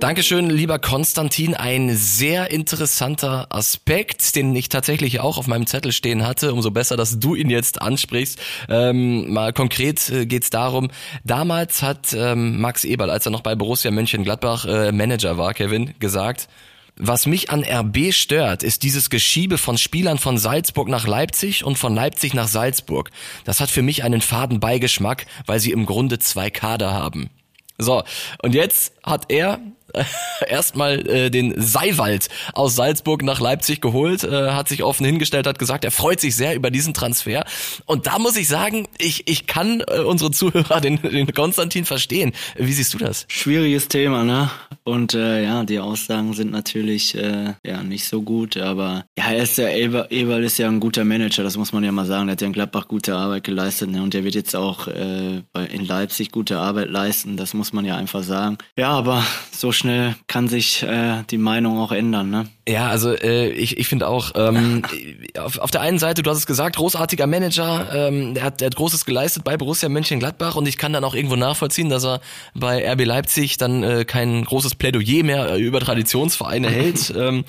Dankeschön, 0.00 0.48
lieber 0.48 0.78
Konstantin. 0.78 1.54
Ein 1.54 1.96
sehr 1.96 2.52
interessanter 2.52 3.46
Aspekt, 3.50 4.36
den 4.36 4.54
ich 4.54 4.68
tatsächlich 4.68 5.18
auch 5.18 5.38
auf 5.38 5.48
meinem 5.48 5.66
Zettel 5.66 5.90
stehen 5.90 6.24
hatte. 6.24 6.52
Umso 6.52 6.70
besser, 6.70 6.96
dass 6.96 7.18
du 7.18 7.34
ihn 7.34 7.50
jetzt 7.50 7.82
ansprichst. 7.82 8.38
Ähm, 8.68 9.32
mal 9.32 9.52
konkret 9.52 10.08
äh, 10.08 10.24
geht 10.24 10.44
es 10.44 10.50
darum, 10.50 10.90
damals 11.24 11.82
hat 11.82 12.14
ähm, 12.16 12.60
Max 12.60 12.84
Eberl, 12.84 13.10
als 13.10 13.26
er 13.26 13.32
noch 13.32 13.40
bei 13.40 13.56
Borussia 13.56 13.90
Mönchengladbach 13.90 14.66
äh, 14.66 14.92
Manager 14.92 15.36
war, 15.36 15.52
Kevin, 15.52 15.92
gesagt, 15.98 16.48
was 16.96 17.26
mich 17.26 17.50
an 17.50 17.64
RB 17.64 18.12
stört, 18.12 18.62
ist 18.62 18.84
dieses 18.84 19.10
Geschiebe 19.10 19.58
von 19.58 19.78
Spielern 19.78 20.18
von 20.18 20.38
Salzburg 20.38 20.88
nach 20.88 21.08
Leipzig 21.08 21.64
und 21.64 21.76
von 21.76 21.96
Leipzig 21.96 22.34
nach 22.34 22.48
Salzburg. 22.48 23.10
Das 23.44 23.60
hat 23.60 23.70
für 23.70 23.82
mich 23.82 24.04
einen 24.04 24.20
faden 24.20 24.60
Beigeschmack, 24.60 25.26
weil 25.46 25.58
sie 25.58 25.72
im 25.72 25.86
Grunde 25.86 26.20
zwei 26.20 26.50
Kader 26.50 26.92
haben. 26.92 27.30
So, 27.78 28.02
und 28.42 28.54
jetzt 28.54 28.92
hat 29.04 29.26
er 29.28 29.60
erstmal 30.46 31.06
äh, 31.08 31.30
den 31.30 31.54
Seiwald 31.60 32.28
aus 32.52 32.76
Salzburg 32.76 33.22
nach 33.22 33.40
Leipzig 33.40 33.80
geholt, 33.80 34.24
äh, 34.24 34.50
hat 34.50 34.68
sich 34.68 34.82
offen 34.82 35.04
hingestellt, 35.04 35.46
hat 35.46 35.58
gesagt, 35.58 35.84
er 35.84 35.90
freut 35.90 36.20
sich 36.20 36.36
sehr 36.36 36.54
über 36.54 36.70
diesen 36.70 36.94
Transfer. 36.94 37.44
Und 37.86 38.06
da 38.06 38.18
muss 38.18 38.36
ich 38.36 38.48
sagen, 38.48 38.86
ich, 38.98 39.28
ich 39.28 39.46
kann 39.46 39.82
äh, 39.86 40.00
unsere 40.00 40.30
Zuhörer, 40.30 40.80
den, 40.82 41.00
den 41.02 41.32
Konstantin, 41.32 41.84
verstehen. 41.84 42.32
Wie 42.56 42.72
siehst 42.72 42.94
du 42.94 42.98
das? 42.98 43.24
Schwieriges 43.28 43.88
Thema, 43.88 44.24
ne? 44.24 44.50
Und 44.84 45.14
äh, 45.14 45.44
ja, 45.44 45.64
die 45.64 45.78
Aussagen 45.78 46.32
sind 46.32 46.50
natürlich 46.50 47.14
äh, 47.14 47.54
ja 47.64 47.82
nicht 47.82 48.06
so 48.06 48.22
gut, 48.22 48.56
aber 48.56 49.04
ja, 49.18 49.30
er 49.30 49.42
ist 49.42 49.58
ja, 49.58 49.68
Eber, 49.68 50.10
Eberl 50.10 50.44
ist 50.44 50.58
ja 50.58 50.68
ein 50.68 50.80
guter 50.80 51.04
Manager, 51.04 51.42
das 51.42 51.56
muss 51.56 51.72
man 51.72 51.84
ja 51.84 51.92
mal 51.92 52.06
sagen. 52.06 52.28
Er 52.28 52.32
hat 52.32 52.40
ja 52.40 52.46
in 52.46 52.52
Gladbach 52.52 52.88
gute 52.88 53.14
Arbeit 53.14 53.44
geleistet 53.44 53.90
ne? 53.90 54.02
und 54.02 54.14
er 54.14 54.24
wird 54.24 54.34
jetzt 54.34 54.56
auch 54.56 54.88
äh, 54.88 55.42
in 55.70 55.86
Leipzig 55.86 56.32
gute 56.32 56.58
Arbeit 56.58 56.90
leisten, 56.90 57.36
das 57.36 57.54
muss 57.54 57.72
man 57.72 57.84
ja 57.84 57.96
einfach 57.96 58.22
sagen. 58.22 58.58
Ja, 58.76 58.90
aber 58.90 59.24
so 59.52 59.72
schnell 59.78 60.16
kann 60.26 60.48
sich 60.48 60.82
äh, 60.82 61.22
die 61.30 61.38
Meinung 61.38 61.78
auch 61.78 61.92
ändern, 61.92 62.30
ne? 62.30 62.48
Ja, 62.68 62.88
also 62.88 63.14
äh, 63.14 63.48
ich, 63.48 63.78
ich 63.78 63.88
finde 63.88 64.08
auch, 64.08 64.32
ähm, 64.34 64.82
auf, 65.38 65.58
auf 65.58 65.70
der 65.70 65.80
einen 65.80 65.98
Seite, 65.98 66.22
du 66.22 66.30
hast 66.30 66.38
es 66.38 66.46
gesagt, 66.46 66.76
großartiger 66.76 67.26
Manager, 67.26 67.88
ähm, 67.94 68.34
der, 68.34 68.42
hat, 68.42 68.60
der 68.60 68.66
hat 68.66 68.76
Großes 68.76 69.06
geleistet 69.06 69.44
bei 69.44 69.56
Borussia 69.56 69.88
Mönchengladbach 69.88 70.56
und 70.56 70.68
ich 70.68 70.76
kann 70.76 70.92
dann 70.92 71.04
auch 71.04 71.14
irgendwo 71.14 71.36
nachvollziehen, 71.36 71.88
dass 71.88 72.04
er 72.04 72.20
bei 72.54 72.86
RB 72.92 73.04
Leipzig 73.04 73.56
dann 73.56 73.82
äh, 73.82 74.04
kein 74.04 74.44
großes 74.44 74.74
Plädoyer 74.74 75.24
mehr 75.24 75.56
über 75.56 75.80
Traditionsvereine 75.80 76.68
hält. 76.70 77.14
ähm, 77.16 77.44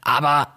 aber 0.00 0.48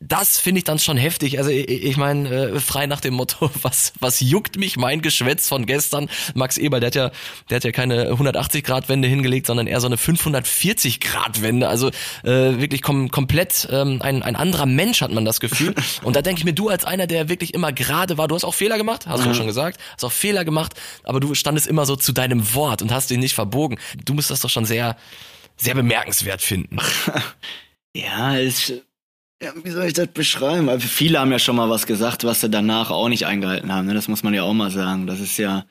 das 0.00 0.38
finde 0.38 0.58
ich 0.58 0.64
dann 0.64 0.78
schon 0.78 0.96
heftig. 0.96 1.38
Also 1.38 1.50
ich, 1.50 1.68
ich 1.68 1.96
meine, 1.96 2.28
äh, 2.28 2.60
frei 2.60 2.86
nach 2.86 3.00
dem 3.00 3.14
Motto, 3.14 3.50
was 3.62 3.92
was 3.98 4.20
juckt 4.20 4.56
mich 4.56 4.76
mein 4.76 5.02
Geschwätz 5.02 5.48
von 5.48 5.66
gestern? 5.66 6.08
Max 6.34 6.56
Eber, 6.56 6.80
der 6.80 6.88
hat 6.88 6.94
ja, 6.94 7.10
der 7.50 7.56
hat 7.56 7.64
ja 7.64 7.72
keine 7.72 8.08
180 8.08 8.64
Grad 8.64 8.88
Wende 8.88 9.08
hingelegt, 9.08 9.46
sondern 9.46 9.66
eher 9.66 9.80
so 9.80 9.86
eine 9.86 9.96
540 9.96 11.00
Grad 11.00 11.42
Wende. 11.42 11.68
Also 11.68 11.88
äh, 12.22 12.58
wirklich 12.58 12.82
kom 12.82 13.10
komplett 13.10 13.68
ähm, 13.70 14.00
ein 14.00 14.22
ein 14.22 14.36
anderer 14.36 14.66
Mensch 14.66 15.00
hat 15.00 15.10
man 15.10 15.24
das 15.24 15.40
Gefühl. 15.40 15.74
Und 16.02 16.14
da 16.14 16.22
denke 16.22 16.40
ich 16.40 16.44
mir, 16.44 16.52
du 16.52 16.68
als 16.68 16.84
einer, 16.84 17.06
der 17.06 17.28
wirklich 17.28 17.54
immer 17.54 17.72
gerade 17.72 18.18
war, 18.18 18.28
du 18.28 18.34
hast 18.34 18.44
auch 18.44 18.54
Fehler 18.54 18.78
gemacht, 18.78 19.06
hast 19.06 19.24
du 19.24 19.28
ja 19.28 19.34
schon 19.34 19.46
gesagt, 19.46 19.80
hast 19.94 20.04
auch 20.04 20.12
Fehler 20.12 20.44
gemacht, 20.44 20.74
aber 21.02 21.18
du 21.18 21.34
standest 21.34 21.66
immer 21.66 21.86
so 21.86 21.96
zu 21.96 22.12
deinem 22.12 22.54
Wort 22.54 22.82
und 22.82 22.92
hast 22.92 23.10
ihn 23.10 23.20
nicht 23.20 23.34
verbogen. 23.34 23.78
Du 24.04 24.14
musst 24.14 24.30
das 24.30 24.40
doch 24.40 24.50
schon 24.50 24.64
sehr 24.64 24.96
sehr 25.56 25.74
bemerkenswert 25.74 26.40
finden. 26.40 26.78
ja, 27.94 28.36
ist 28.36 28.72
Ja, 29.42 29.52
wie 29.62 29.70
soll 29.70 29.84
ich 29.84 29.92
das 29.92 30.08
beschreiben? 30.08 30.68
Also 30.68 30.88
viele 30.88 31.20
haben 31.20 31.30
ja 31.30 31.38
schon 31.38 31.54
mal 31.54 31.70
was 31.70 31.86
gesagt, 31.86 32.24
was 32.24 32.40
sie 32.40 32.50
danach 32.50 32.90
auch 32.90 33.08
nicht 33.08 33.26
eingehalten 33.26 33.72
haben. 33.72 33.86
Ne? 33.86 33.94
Das 33.94 34.08
muss 34.08 34.24
man 34.24 34.34
ja 34.34 34.42
auch 34.42 34.52
mal 34.52 34.70
sagen. 34.70 35.06
Das 35.06 35.20
ist 35.20 35.36
ja, 35.36 35.64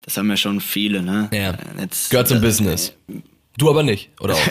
das 0.00 0.16
haben 0.16 0.30
ja 0.30 0.38
schon 0.38 0.60
viele. 0.60 1.02
Ne? 1.02 1.28
Ja. 1.32 1.54
Jetzt, 1.78 2.10
Gehört 2.10 2.28
zum 2.28 2.38
äh, 2.38 2.40
Business. 2.40 2.94
Du 3.58 3.68
aber 3.68 3.82
nicht, 3.82 4.10
oder 4.20 4.34
auch? 4.34 4.40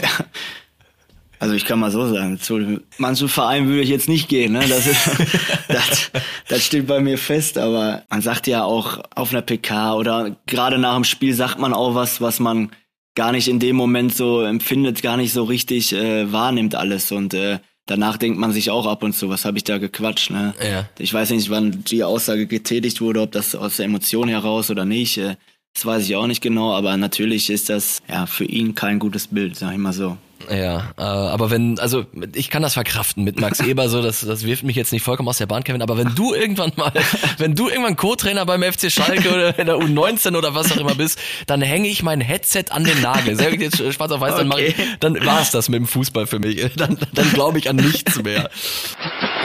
Also 1.39 1.55
ich 1.55 1.65
kann 1.65 1.77
mal 1.77 1.91
so 1.91 2.07
sagen, 2.07 2.39
zu 2.39 2.79
manchen 2.98 3.27
Vereinen 3.27 3.67
würde 3.67 3.81
ich 3.81 3.89
jetzt 3.89 4.07
nicht 4.07 4.29
gehen, 4.29 4.53
ne? 4.53 4.62
Das, 4.65 4.88
ist, 4.88 5.10
das, 5.67 6.12
das 6.48 6.65
steht 6.65 6.88
bei 6.88 7.01
mir 7.01 7.17
fest, 7.17 7.57
aber 7.57 8.03
man 8.10 8.22
sagt 8.22 8.48
ja 8.48 8.63
auch 8.63 9.01
auf 9.13 9.31
einer 9.31 9.41
PK 9.41 9.93
oder 9.95 10.38
gerade 10.45 10.77
nach 10.77 10.95
dem 10.95 11.03
Spiel 11.03 11.33
sagt 11.33 11.60
man 11.60 11.74
auch 11.74 11.95
was, 11.95 12.22
was 12.22 12.39
man 12.39 12.72
gar 13.13 13.33
nicht 13.33 13.50
in 13.50 13.60
dem 13.60 13.75
Moment 13.75 14.15
so 14.15 14.41
empfindet, 14.41 15.01
gar 15.01 15.17
nicht 15.17 15.33
so 15.33 15.43
richtig 15.43 15.91
äh, 15.91 16.31
wahrnimmt 16.31 16.75
alles 16.75 17.12
und 17.12 17.33
äh, 17.33 17.60
danach 17.86 18.18
denkt 18.18 18.40
man 18.40 18.52
sich 18.52 18.72
auch 18.72 18.86
ab 18.86 19.04
und 19.04 19.13
zu, 19.13 19.30
was 19.30 19.46
habe 19.46 19.58
ich 19.58 19.63
da 19.63 19.78
gequatscht, 19.78 20.32
ne? 20.32 20.54
Ja. 20.63 20.90
Ich 21.00 21.13
weiß 21.13 21.32
nicht, 21.32 21.50
wann 21.50 21.84
die 21.84 22.04
Aussage 22.04 22.48
getätigt 22.48 23.02
wurde, 23.02 23.22
ob 23.22 23.32
das 23.32 23.56
aus 23.56 23.78
der 23.78 23.86
Emotion 23.86 24.28
heraus 24.28 24.70
oder 24.70 24.86
nicht. 24.86 25.18
Äh, 25.18 25.36
das 25.74 25.86
weiß 25.86 26.06
ich 26.06 26.16
auch 26.16 26.28
nicht 26.28 26.42
genau, 26.42 26.74
aber 26.74 26.96
natürlich 26.98 27.50
ist 27.50 27.70
das 27.70 28.02
ja 28.08 28.25
für 28.25 28.46
ihn 28.46 28.75
kein 28.75 29.00
gutes 29.00 29.28
Bild, 29.28 29.58
sag 29.58 29.72
ich 29.74 29.80
mal 29.80 29.94
so. 29.94 30.18
Ja, 30.50 30.92
äh, 30.98 31.02
aber 31.02 31.50
wenn, 31.50 31.80
also 31.80 32.06
ich 32.34 32.50
kann 32.50 32.62
das 32.62 32.74
verkraften 32.74 33.24
mit 33.24 33.40
Max 33.40 33.60
Eber, 33.66 33.90
so 33.90 34.02
das, 34.02 34.22
das 34.22 34.46
wirft 34.46 34.64
mich 34.64 34.76
jetzt 34.76 34.92
nicht 34.92 35.04
vollkommen 35.04 35.30
aus 35.30 35.38
der 35.38 35.46
Bahn, 35.46 35.64
Kevin. 35.64 35.82
Aber 35.82 35.98
wenn 35.98 36.16
du 36.16 36.34
irgendwann 36.34 36.72
mal, 36.76 36.92
wenn 37.38 37.56
du 37.56 37.70
irgendwann 37.70 37.96
Co-Trainer 37.96 38.46
beim 38.46 38.64
FC 38.64 38.92
Schalke 38.92 39.34
oder 39.34 39.58
in 39.58 39.66
der 39.66 39.76
U19 39.76 40.38
oder 40.38 40.56
was 40.56 40.72
auch 40.72 40.78
immer 40.78 40.96
bist, 40.96 41.20
dann 41.48 41.62
hänge 41.62 41.88
ich 41.88 42.04
mein 42.04 42.22
Headset 42.22 42.66
an 42.70 42.84
den 42.84 43.02
Nagel. 43.02 43.40
Ich 43.40 43.60
jetzt 43.60 43.94
schwarz 43.94 44.12
auf 44.12 44.22
weiß, 44.22 44.34
okay. 44.34 44.40
dann, 44.40 44.48
mach 44.48 44.58
ich, 44.58 44.76
dann 45.00 45.26
war 45.26 45.42
es 45.42 45.52
das 45.52 45.70
mit 45.70 45.80
dem 45.80 45.88
Fußball 45.88 46.28
für 46.28 46.40
mich. 46.40 46.54
Dann, 46.76 46.98
dann 47.14 47.32
glaube 47.34 47.60
ich 47.60 47.70
an 47.70 47.76
nichts 47.76 48.22
mehr. 48.22 48.50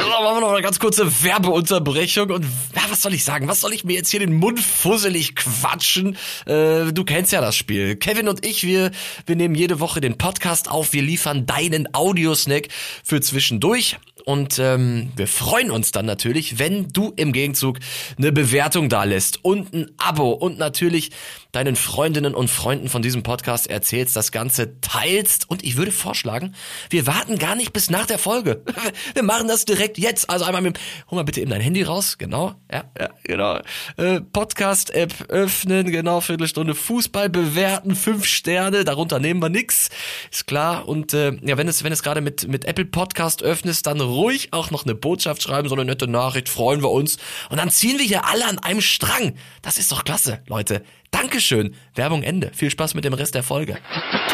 So, 0.00 0.09
machen 0.09 0.37
wir 0.37 0.40
noch 0.40 0.52
eine 0.52 0.62
ganz 0.62 0.78
kurze 0.78 1.23
Werbeunterbrechung 1.23 2.31
und 2.31 2.45
ja, 2.75 2.83
was 2.88 3.02
soll 3.02 3.14
ich 3.14 3.25
sagen? 3.25 3.49
Was 3.49 3.61
soll 3.61 3.73
ich 3.73 3.85
mir 3.85 3.95
jetzt 3.95 4.11
hier 4.11 4.21
den 4.21 4.35
Mund 4.35 4.61
fusselig 4.61 5.37
quatschen? 5.37 6.17
Äh, 6.47 6.93
du 6.93 7.05
kennst 7.05 7.33
ja 7.33 7.40
das 7.40 7.57
Spiel. 7.57 7.97
Kevin 7.97 8.28
und 8.28 8.45
ich, 8.47 8.64
wir, 8.64 8.90
wir 9.26 9.37
nehmen 9.37 9.55
jede 9.55 9.81
Woche 9.81 10.00
den 10.00 10.17
Podcast 10.17 10.71
auf 10.71 10.88
wir 10.92 11.02
liefern 11.02 11.47
deinen 11.47 11.95
Audiosnack 11.95 12.68
für 13.04 13.21
zwischendurch. 13.21 13.97
Und 14.28 14.58
ähm, 14.58 15.11
wir 15.16 15.26
freuen 15.26 15.70
uns 15.70 15.90
dann 15.90 16.04
natürlich, 16.04 16.58
wenn 16.58 16.88
du 16.92 17.14
im 17.16 17.32
Gegenzug 17.32 17.78
eine 18.18 18.30
Bewertung 18.30 18.90
da 18.90 19.04
lässt 19.04 19.42
und 19.42 19.73
ein 19.73 19.90
Abo 19.97 20.32
und 20.32 20.58
natürlich 20.58 21.12
deinen 21.52 21.76
Freundinnen 21.76 22.35
und 22.35 22.50
Freunden 22.50 22.90
von 22.90 23.00
diesem 23.00 23.23
Podcast 23.23 23.70
erzählst, 23.70 24.14
das 24.16 24.30
Ganze 24.30 24.82
teilst. 24.82 25.49
Und 25.49 25.64
ich 25.64 25.76
würde 25.78 25.92
vorschlagen, 25.92 26.54
wir 26.90 27.06
warten 27.06 27.38
gar 27.38 27.54
nicht 27.54 27.73
bis 27.73 27.88
nach 27.88 28.04
der 28.04 28.18
Folge. 28.18 28.62
Wir 29.14 29.23
machen 29.23 29.49
das 29.49 29.64
direkt 29.64 29.97
jetzt. 29.97 30.28
Also 30.28 30.44
einmal 30.44 30.61
mit, 30.61 30.78
hol 31.11 31.16
mal 31.16 31.23
bitte 31.23 31.40
eben 31.40 31.50
dein 31.50 31.62
Handy 31.62 31.82
raus. 31.82 32.18
Genau, 32.18 32.54
ja, 32.70 32.85
ja 32.99 33.08
genau. 33.23 33.61
Äh, 33.97 34.20
Podcast-App 34.20 35.30
öffnen, 35.30 35.90
genau, 35.90 36.20
Viertelstunde 36.20 36.75
Fußball 36.75 37.30
bewerten, 37.30 37.97
fünf 37.97 38.26
Sterne, 38.26 38.85
darunter 38.85 39.18
nehmen 39.18 39.40
wir 39.40 39.49
nix. 39.49 39.88
Ist 40.30 40.47
klar. 40.47 40.87
Und 40.87 41.14
äh, 41.14 41.32
ja, 41.42 41.56
wenn 41.56 41.66
es, 41.66 41.82
wenn 41.82 41.92
es 41.92 42.02
gerade 42.02 42.20
mit, 42.20 42.47
mit 42.47 42.66
Apple 42.66 42.85
Podcast 42.85 43.42
öffnest, 43.42 43.87
dann 43.87 44.00
ruhig 44.18 44.52
auch 44.52 44.70
noch 44.70 44.84
eine 44.84 44.94
Botschaft 44.94 45.42
schreiben, 45.42 45.68
so 45.68 45.75
eine 45.75 45.84
nette 45.84 46.08
Nachricht, 46.08 46.48
freuen 46.48 46.82
wir 46.82 46.90
uns. 46.90 47.18
Und 47.48 47.58
dann 47.58 47.70
ziehen 47.70 47.98
wir 47.98 48.04
hier 48.04 48.26
alle 48.26 48.46
an 48.46 48.58
einem 48.58 48.80
Strang. 48.80 49.34
Das 49.62 49.78
ist 49.78 49.92
doch 49.92 50.04
klasse, 50.04 50.42
Leute. 50.46 50.82
Dankeschön. 51.10 51.74
Werbung 51.94 52.22
Ende. 52.22 52.50
Viel 52.54 52.70
Spaß 52.70 52.94
mit 52.94 53.04
dem 53.04 53.12
Rest 53.12 53.34
der 53.34 53.42
Folge. 53.42 53.78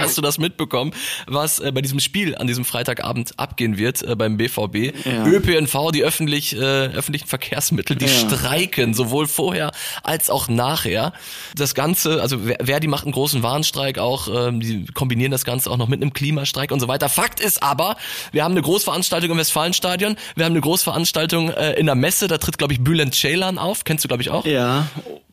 Hast 0.01 0.19
du 0.19 0.23
das 0.23 0.39
mitbekommen, 0.39 0.93
was 1.27 1.61
äh, 1.61 1.71
bei 1.73 1.81
diesem 1.81 2.01
Spiel 2.01 2.37
an 2.37 2.47
diesem 2.47 2.65
Freitagabend 2.65 3.39
abgehen 3.39 3.79
wird 3.79 4.03
äh, 4.03 4.17
beim 4.17 4.37
BVB? 4.37 5.07
Ja. 5.07 5.27
ÖPNV, 5.27 5.93
die 5.93 6.03
öffentlich, 6.03 6.55
äh, 6.57 6.59
öffentlichen 6.59 7.29
Verkehrsmittel, 7.29 7.97
die 7.97 8.07
ja. 8.07 8.11
streiken, 8.11 8.93
sowohl 8.93 9.29
vorher 9.29 9.71
als 10.03 10.31
auch 10.31 10.49
nachher. 10.49 11.13
Das 11.57 11.75
Ganze, 11.75 12.21
also 12.21 12.39
Verdi 12.39 12.89
macht 12.89 13.05
einen 13.05 13.13
großen 13.13 13.43
Warnstreik 13.43 13.99
auch, 13.99 14.49
ähm, 14.49 14.61
die 14.61 14.87
kombinieren 14.87 15.31
das 15.31 15.45
Ganze 15.45 15.71
auch 15.71 15.77
noch 15.77 15.89
mit 15.89 16.03
einem 16.03 16.13
Klimastreik 16.13 16.73
und 16.73 16.81
so 16.81 16.89
weiter. 16.89 17.09
Fakt 17.09 17.39
ist 17.41 17.63
aber, 17.63 17.97
wir 18.33 18.45
haben 18.45 18.53
eine 18.53 18.63
Großveranstaltung 18.63 19.31
im 19.31 19.39
Westfalenstadion, 19.39 20.17
wir 20.35 20.45
haben 20.45 20.53
eine 20.53 20.61
Großveranstaltung 20.61 21.51
äh, 21.51 21.75
in 21.75 21.87
der 21.87 21.95
Messe, 21.95 22.27
da 22.27 22.39
tritt, 22.39 22.59
glaube 22.59 22.73
ich, 22.73 22.81
Bülent 22.83 23.15
Ceylan 23.15 23.59
auf. 23.59 23.85
Kennst 23.85 24.05
du, 24.05 24.09
glaube 24.09 24.23
ich, 24.23 24.31
auch? 24.31 24.45
Ja, 24.45 24.89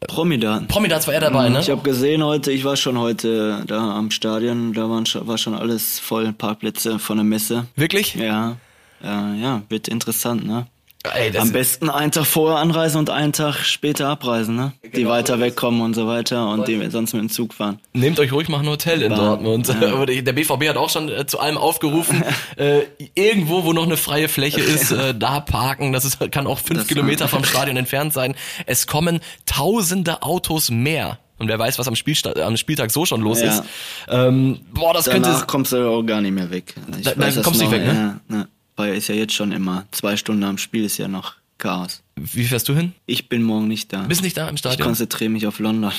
Promidat. 0.08 0.68
Promidat 0.68 1.06
war 1.08 1.14
er 1.14 1.20
dabei, 1.32 1.50
ne? 1.50 1.60
Ich 1.60 1.70
habe 1.70 1.82
gesehen 1.82 2.24
heute, 2.24 2.52
ich 2.52 2.64
war 2.64 2.76
schon 2.76 2.98
heute 2.98 3.64
da 3.68 3.96
am 3.98 4.12
Stadion, 4.12 4.74
da 4.74 4.90
waren, 4.90 5.06
war 5.22 5.38
schon 5.38 5.56
alles 5.56 6.00
voll, 6.00 6.34
Parkplätze 6.34 7.00
von 7.00 7.18
der 7.18 7.24
Messe. 7.24 7.68
Wirklich? 7.76 8.16
Ja, 8.16 8.58
ja, 9.04 9.34
ja 9.34 9.62
wird 9.70 9.88
interessant, 9.88 10.46
ne? 10.46 10.68
Ey, 11.04 11.36
Am 11.36 11.52
besten 11.52 11.90
einen 11.90 12.12
Tag 12.12 12.26
vorher 12.28 12.60
anreisen 12.60 13.00
und 13.00 13.10
einen 13.10 13.34
Tag 13.34 13.56
später 13.64 14.08
abreisen, 14.08 14.56
ne? 14.56 14.74
Genau 14.84 14.96
die 14.96 15.08
weiter 15.08 15.40
wegkommen 15.40 15.82
und 15.82 15.96
so 15.96 16.06
weiter 16.06 16.48
und 16.50 16.68
die 16.68 16.80
sonst 16.92 17.14
mit 17.14 17.24
dem 17.24 17.30
Zug 17.30 17.56
fahren. 17.56 17.80
Nehmt 17.94 18.20
euch 18.20 18.32
ruhig 18.32 18.50
mal 18.50 18.60
ein 18.60 18.68
Hotel 18.68 19.02
in 19.02 19.10
Bahn. 19.10 19.20
Dortmund. 19.20 19.68
Ja. 19.68 20.06
Der 20.06 20.34
BVB 20.34 20.70
hat 20.70 20.78
auch 20.78 20.92
schon 20.92 21.10
äh, 21.10 21.26
zu 21.26 21.40
allem 21.40 21.58
aufgerufen, 21.58 22.24
äh, 22.56 22.82
irgendwo, 23.16 23.64
wo 23.64 23.74
noch 23.74 23.86
eine 23.86 23.98
freie 23.98 24.28
Fläche 24.28 24.62
ist, 24.62 24.92
äh, 24.92 25.16
da 25.16 25.40
parken. 25.40 25.92
Das 25.92 26.06
ist, 26.06 26.20
kann 26.32 26.46
auch 26.46 26.60
fünf 26.60 26.82
das 26.82 26.88
Kilometer 26.88 27.28
vom 27.28 27.44
Stadion 27.46 27.78
entfernt 27.78 28.14
sein. 28.14 28.36
Es 28.68 28.86
kommen 28.86 29.22
tausende 29.48 30.22
Autos 30.22 30.70
mehr 30.70 31.18
und 31.42 31.48
wer 31.48 31.60
weiß, 31.60 31.80
was 31.80 31.88
am, 31.88 31.96
Spielsta 31.96 32.34
am 32.34 32.56
Spieltag 32.56 32.92
so 32.92 33.06
schon 33.06 33.22
los 33.22 33.42
ja. 33.42 33.50
ist. 33.50 33.64
Ähm, 34.08 34.60
boah, 34.74 34.94
das 34.94 35.06
Danach 35.06 35.30
könnte. 35.30 35.46
kommst 35.48 35.74
du 35.74 35.90
auch 35.90 36.04
gar 36.04 36.22
nicht 36.22 36.34
mehr 36.34 36.52
weg. 36.52 36.76
Ich 36.98 37.04
da, 37.04 37.18
weiß, 37.18 37.42
kommst 37.42 37.60
du 37.60 37.66
nicht 37.66 37.74
weg, 37.74 37.84
ne? 37.84 38.20
Ja, 38.30 38.36
ne? 38.36 38.48
Weil 38.76 38.96
ist 38.96 39.08
ja 39.10 39.16
jetzt 39.16 39.34
schon 39.34 39.52
immer 39.52 39.86
zwei 39.92 40.16
Stunden 40.16 40.44
am 40.44 40.58
Spiel 40.58 40.86
ist 40.86 40.98
ja 40.98 41.08
noch 41.08 41.36
Chaos. 41.58 42.02
Wie 42.16 42.44
fährst 42.44 42.68
du 42.70 42.76
hin? 42.76 42.94
Ich 43.06 43.30
bin 43.30 43.44
morgen 43.44 43.68
nicht 43.68 43.94
da. 43.94 44.02
Bist 44.04 44.24
nicht 44.24 44.36
da 44.36 44.50
im 44.50 44.58
Stadion? 44.58 44.80
Ich 44.80 44.86
konzentriere 44.86 45.30
mich 45.30 45.46
auf 45.46 45.60
London. 45.60 45.92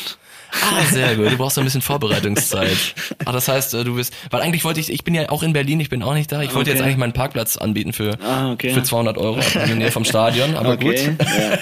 Ah, 0.61 0.85
sehr 0.91 1.15
gut. 1.17 1.31
Du 1.31 1.37
brauchst 1.37 1.57
ein 1.59 1.65
bisschen 1.65 1.83
Vorbereitungszeit. 1.83 2.77
Ah, 3.25 3.33
das 3.33 3.47
heißt, 3.47 3.75
äh, 3.75 3.85
du 3.85 3.95
bist, 3.95 4.13
weil 4.31 4.43
eigentlich 4.43 4.65
wollte 4.65 4.81
ich, 4.81 4.93
ich 4.93 5.05
bin 5.05 5.15
ja 5.15 5.29
auch 5.31 5.43
in 5.43 5.53
Berlin, 5.53 5.79
ich 5.79 5.89
bin 5.89 6.03
auch 6.03 6.15
nicht 6.15 6.31
da. 6.33 6.43
Ich 6.43 6.55
wollte 6.55 6.71
okay. 6.71 6.79
jetzt 6.79 6.85
eigentlich 6.85 6.97
meinen 6.97 7.13
Parkplatz 7.13 7.57
anbieten 7.57 7.93
für, 7.93 8.19
ah, 8.23 8.51
okay. 8.53 8.75
für 8.75 8.83
200 8.83 9.17
Euro 9.19 9.39
in 9.55 9.69
der 9.69 9.77
Nähe 9.77 9.93
vom 9.93 10.05
Stadion, 10.05 10.57
aber 10.57 10.73
okay. 10.73 11.15
gut. 11.17 11.27
Ja. 11.27 11.59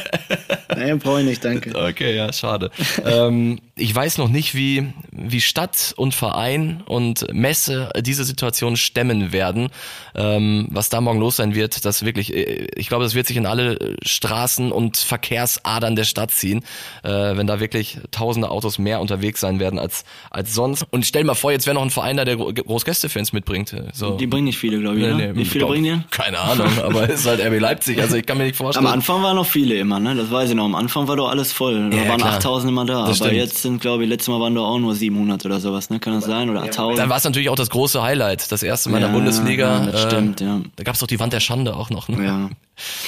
Nee, 0.81 0.95
brauche 0.95 1.21
ich 1.21 1.27
nicht, 1.27 1.45
danke. 1.45 1.71
Okay, 1.91 2.15
ja, 2.15 2.33
schade. 2.33 2.71
ähm, 3.05 3.59
ich 3.75 3.95
weiß 3.95 4.19
noch 4.19 4.29
nicht, 4.29 4.55
wie, 4.55 4.93
wie 5.11 5.41
Stadt 5.41 5.95
und 5.97 6.15
Verein 6.15 6.83
und 6.87 7.27
Messe 7.33 7.91
diese 8.01 8.25
Situation 8.25 8.77
stemmen 8.77 9.33
werden. 9.33 9.71
Ähm, 10.15 10.69
was 10.71 10.89
da 10.89 11.01
morgen 11.01 11.21
los 11.21 11.37
sein 11.37 11.55
wird, 11.55 11.85
das 11.85 12.05
wirklich, 12.05 12.35
äh, 12.35 12.67
ich 12.75 12.89
glaube, 12.89 13.05
das 13.05 13.15
wird 13.15 13.27
sich 13.27 13.37
in 13.37 13.47
alle 13.47 13.97
Straßen 14.05 14.73
und 14.73 14.97
Verkehrsadern 14.97 15.97
der 15.97 16.05
Stadt 16.05 16.31
ziehen, 16.31 16.65
äh, 17.03 17.09
wenn 17.09 17.47
da 17.47 17.61
wirklich 17.61 17.99
tausende 18.11 18.51
Autos 18.51 18.79
mehr 18.79 19.01
unterwegs 19.01 19.41
sein 19.41 19.61
werden 19.61 19.79
als, 19.79 20.05
als 20.31 20.55
sonst. 20.55 20.87
Und 20.91 21.07
stell 21.07 21.25
mal 21.25 21.35
vor, 21.35 21.53
jetzt 21.53 21.67
wäre 21.67 21.75
noch 21.75 21.83
ein 21.83 21.91
Verein 21.91 22.17
da, 22.17 22.25
der 22.25 22.37
Großgästefans 22.37 23.33
mitbringt. 23.33 23.75
So. 23.93 24.17
Die 24.17 24.27
bringen 24.27 24.45
nicht 24.45 24.59
viele, 24.59 24.81
glaube 24.81 24.97
ich. 24.97 25.03
Nee, 25.03 25.13
ne? 25.13 25.33
nee, 25.33 25.41
Wie 25.41 25.45
viele 25.45 25.61
glaub, 25.61 25.71
bringen 25.71 25.85
die? 26.11 26.17
Keine 26.17 26.39
Ahnung, 26.39 26.69
aber 26.83 27.09
es 27.09 27.21
ist 27.21 27.27
halt 27.27 27.41
RB 27.41 27.61
Leipzig, 27.61 28.01
also 28.01 28.17
ich 28.17 28.27
kann 28.27 28.39
mir 28.39 28.45
nicht 28.45 28.57
vorstellen. 28.57 28.87
Am 28.87 28.93
Anfang 28.93 29.23
waren 29.23 29.37
noch 29.37 29.47
viele 29.47 29.77
immer, 29.77 30.01
ne? 30.01 30.15
Das 30.15 30.31
weiß 30.31 30.51
ich 30.51 30.57
noch. 30.57 30.70
Am 30.71 30.77
Anfang 30.77 31.09
war 31.09 31.17
doch 31.17 31.29
alles 31.29 31.53
voll. 31.53 31.91
Da 31.91 31.97
ja, 31.97 32.09
waren 32.09 32.23
8000 32.23 32.71
immer 32.71 32.85
da. 32.85 33.07
Das 33.07 33.21
aber 33.21 33.31
stimmt. 33.31 33.33
jetzt 33.33 33.63
sind, 33.63 33.81
glaube 33.81 34.05
ich, 34.05 34.09
letztes 34.09 34.29
Mal 34.29 34.39
waren 34.41 34.55
da 34.55 34.61
auch 34.61 34.79
nur 34.79 34.95
700 34.95 35.45
oder 35.45 35.59
sowas, 35.59 35.91
ne? 35.91 35.99
Kann 35.99 36.15
das 36.15 36.27
sein? 36.27 36.49
Oder 36.49 36.63
1000? 36.63 36.97
Dann 36.97 37.09
war 37.11 37.17
es 37.17 37.25
natürlich 37.25 37.49
auch 37.49 37.57
das 37.57 37.71
große 37.71 38.01
Highlight. 38.01 38.53
Das 38.53 38.63
erste 38.63 38.89
Mal 38.89 38.99
in 38.99 39.03
der 39.03 39.13
Bundesliga. 39.13 39.85
Ja, 39.85 39.99
stimmt, 39.99 40.41
äh, 40.41 40.45
ja. 40.45 40.61
Da 40.77 40.85
gab 40.85 40.95
es 40.95 41.01
doch 41.01 41.09
die 41.09 41.19
Wand 41.19 41.33
der 41.33 41.41
Schande 41.41 41.75
auch 41.75 41.91
noch, 41.91 42.09
ne? 42.09 42.25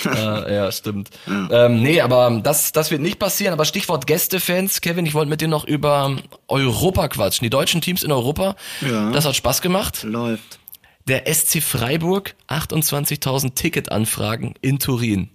Ja. 0.05 0.43
äh, 0.45 0.55
ja, 0.57 0.73
stimmt. 0.73 1.11
Ja. 1.27 1.67
Ähm, 1.67 1.83
nee, 1.83 2.01
aber 2.01 2.41
das, 2.43 2.73
das 2.73 2.91
wird 2.91 3.01
nicht 3.01 3.21
passieren. 3.21 3.53
Aber 3.53 3.65
Stichwort 3.65 4.09
Gästefans, 4.09 4.81
Kevin, 4.81 5.07
ich 5.07 5.15
wollte 5.15 5.31
mit 5.31 5.41
dir 5.41 5.49
noch 5.49 5.65
über 5.65 6.17
Europa 6.49 7.07
quatschen. 7.07 7.45
Die 7.45 7.51
deutschen 7.51 7.81
Teams 7.81 8.03
in 8.03 8.11
Europa, 8.11 8.57
ja. 8.81 9.13
das 9.13 9.25
hat 9.25 9.37
Spaß 9.37 9.63
gemacht. 9.63 10.03
Läuft. 10.03 10.59
Der 11.07 11.33
SC 11.33 11.63
Freiburg, 11.63 12.35
28.000 12.49 13.55
Ticketanfragen 13.55 14.55
in 14.61 14.81
Turin. 14.81 15.31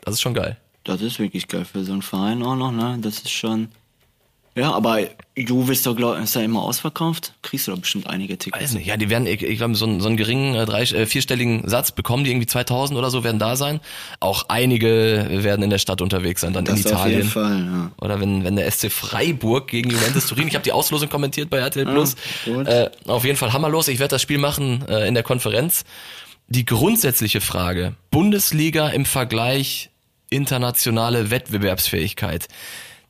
Das 0.00 0.14
ist 0.14 0.20
schon 0.20 0.34
geil. 0.34 0.56
Das 0.86 1.02
ist 1.02 1.18
wirklich 1.18 1.48
geil 1.48 1.64
für 1.64 1.84
so 1.84 1.92
einen 1.92 2.02
Verein 2.02 2.42
auch 2.42 2.56
noch, 2.56 2.72
ne? 2.72 2.98
Das 3.00 3.18
ist 3.18 3.30
schon 3.30 3.68
ja, 4.56 4.72
aber 4.72 5.00
Juve 5.36 5.72
ist 5.72 5.84
doch, 5.84 5.94
glaub, 5.94 6.18
ist 6.18 6.34
ja 6.34 6.40
immer 6.40 6.62
ausverkauft. 6.62 7.34
Kriegst 7.42 7.66
du 7.66 7.72
doch 7.72 7.78
bestimmt 7.78 8.06
einige 8.06 8.38
Tickets. 8.38 8.62
Weiß 8.62 8.72
nicht. 8.72 8.86
Ja, 8.86 8.96
die 8.96 9.10
werden, 9.10 9.26
ich, 9.26 9.42
ich 9.42 9.58
glaube, 9.58 9.74
so, 9.74 9.84
einen, 9.84 10.00
so 10.00 10.08
einen 10.08 10.16
geringen, 10.16 10.54
äh, 10.54 10.64
drei, 10.64 10.80
äh, 10.80 11.04
vierstelligen 11.04 11.68
Satz 11.68 11.92
bekommen, 11.92 12.24
die 12.24 12.30
irgendwie 12.30 12.46
2000 12.46 12.98
oder 12.98 13.10
so 13.10 13.22
werden 13.22 13.38
da 13.38 13.54
sein. 13.54 13.80
Auch 14.18 14.46
einige 14.48 15.26
werden 15.30 15.62
in 15.62 15.68
der 15.68 15.76
Stadt 15.76 16.00
unterwegs 16.00 16.40
sein, 16.40 16.54
dann 16.54 16.64
das 16.64 16.80
in 16.80 16.86
Italien. 16.86 17.04
Auf 17.04 17.10
jeden 17.10 17.28
Fall, 17.28 17.66
ja. 17.66 17.90
Oder 18.00 18.18
wenn, 18.18 18.44
wenn 18.44 18.56
der 18.56 18.70
SC 18.70 18.90
Freiburg 18.90 19.68
gegen 19.68 19.90
Juventus 19.90 20.26
Turin, 20.26 20.48
ich 20.48 20.54
habe 20.54 20.64
die 20.64 20.72
Auslosung 20.72 21.10
kommentiert 21.10 21.50
bei 21.50 21.58
RTL 21.58 21.84
Plus. 21.84 22.16
Ja, 22.46 22.62
äh, 22.62 22.90
auf 23.08 23.26
jeden 23.26 23.36
Fall 23.36 23.52
hammerlos. 23.52 23.88
Ich 23.88 23.98
werde 23.98 24.12
das 24.12 24.22
Spiel 24.22 24.38
machen 24.38 24.86
äh, 24.88 25.06
in 25.06 25.12
der 25.12 25.22
Konferenz. 25.22 25.84
Die 26.48 26.64
grundsätzliche 26.64 27.42
Frage, 27.42 27.94
Bundesliga 28.10 28.88
im 28.88 29.04
Vergleich 29.04 29.90
internationale 30.30 31.30
Wettbewerbsfähigkeit 31.30 32.48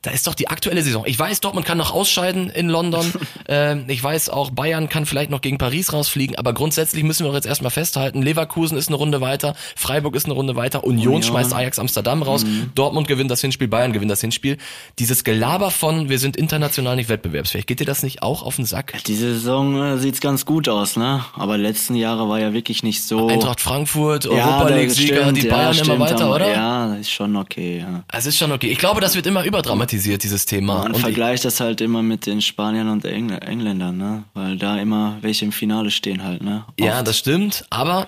da 0.03 0.11
ist 0.11 0.27
doch 0.27 0.35
die 0.35 0.47
aktuelle 0.47 0.81
Saison. 0.83 1.03
Ich 1.05 1.17
weiß, 1.17 1.41
Dortmund 1.41 1.65
kann 1.65 1.77
noch 1.77 1.91
ausscheiden 1.91 2.49
in 2.49 2.69
London. 2.69 3.11
ähm, 3.47 3.85
ich 3.87 4.01
weiß 4.01 4.29
auch, 4.29 4.51
Bayern 4.51 4.89
kann 4.89 5.05
vielleicht 5.05 5.31
noch 5.31 5.41
gegen 5.41 5.57
Paris 5.57 5.91
rausfliegen, 5.91 6.37
aber 6.37 6.53
grundsätzlich 6.53 7.03
müssen 7.03 7.23
wir 7.23 7.29
doch 7.29 7.35
jetzt 7.35 7.47
erstmal 7.47 7.71
festhalten, 7.71 8.21
Leverkusen 8.21 8.77
ist 8.77 8.87
eine 8.87 8.97
Runde 8.97 9.21
weiter, 9.21 9.55
Freiburg 9.75 10.15
ist 10.15 10.25
eine 10.25 10.33
Runde 10.33 10.55
weiter, 10.55 10.83
Union, 10.83 11.07
Union. 11.07 11.23
schmeißt 11.23 11.53
Ajax 11.53 11.79
Amsterdam 11.79 12.23
raus, 12.23 12.45
Dortmund 12.75 13.07
gewinnt 13.07 13.31
das 13.31 13.41
Hinspiel, 13.41 13.67
Bayern 13.67 13.93
gewinnt 13.93 14.11
das 14.11 14.21
Hinspiel. 14.21 14.57
Dieses 14.99 15.23
Gelaber 15.23 15.71
von, 15.71 16.09
wir 16.09 16.19
sind 16.19 16.37
international 16.37 16.95
nicht 16.95 17.09
wettbewerbsfähig, 17.09 17.65
geht 17.65 17.79
dir 17.79 17.85
das 17.85 18.03
nicht 18.03 18.21
auch 18.21 18.43
auf 18.43 18.55
den 18.55 18.65
Sack? 18.65 18.93
Diese 19.07 19.33
Saison 19.33 19.81
äh, 19.81 19.97
sieht's 19.97 20.21
ganz 20.21 20.45
gut 20.45 20.69
aus, 20.69 20.95
ne? 20.95 21.25
Aber 21.33 21.57
letzten 21.57 21.95
Jahre 21.95 22.29
war 22.29 22.39
ja 22.39 22.53
wirklich 22.53 22.83
nicht 22.83 23.03
so. 23.03 23.27
Eintracht 23.27 23.61
Frankfurt, 23.61 24.25
ja, 24.25 24.31
Europa 24.31 24.69
League-Sieger, 24.69 25.31
die 25.31 25.47
ja, 25.47 25.53
Bayern 25.53 25.73
stimmt, 25.73 25.89
immer 25.89 25.99
weiter, 25.99 26.33
oder? 26.33 26.51
Ja, 26.51 26.95
ist 26.95 27.11
schon 27.11 27.35
okay, 27.35 27.79
ja. 27.79 28.03
Es 28.11 28.25
ist 28.25 28.37
schon 28.37 28.51
okay. 28.51 28.67
Ich 28.67 28.77
glaube, 28.77 29.01
das 29.01 29.15
wird 29.15 29.25
immer 29.25 29.43
überdramatisiert, 29.43 29.96
dieses 30.03 30.45
Thema. 30.45 30.79
Man 30.79 30.87
Und 30.87 30.95
ich, 30.95 31.01
vergleicht 31.01 31.45
das 31.45 31.59
halt 31.59 31.81
immer 31.81 32.01
mit 32.01 32.25
den 32.25 32.41
Spaniern 32.41 32.89
und 32.89 33.05
Engl 33.05 33.37
Engländern, 33.41 33.97
ne? 33.97 34.23
Weil 34.33 34.57
da 34.57 34.79
immer 34.79 35.17
welche 35.21 35.45
im 35.45 35.51
Finale 35.51 35.91
stehen 35.91 36.23
halt, 36.23 36.43
ne? 36.43 36.65
ja, 36.79 36.97
Oft. 36.97 37.07
das 37.07 37.17
stimmt, 37.17 37.65
aber 37.69 38.07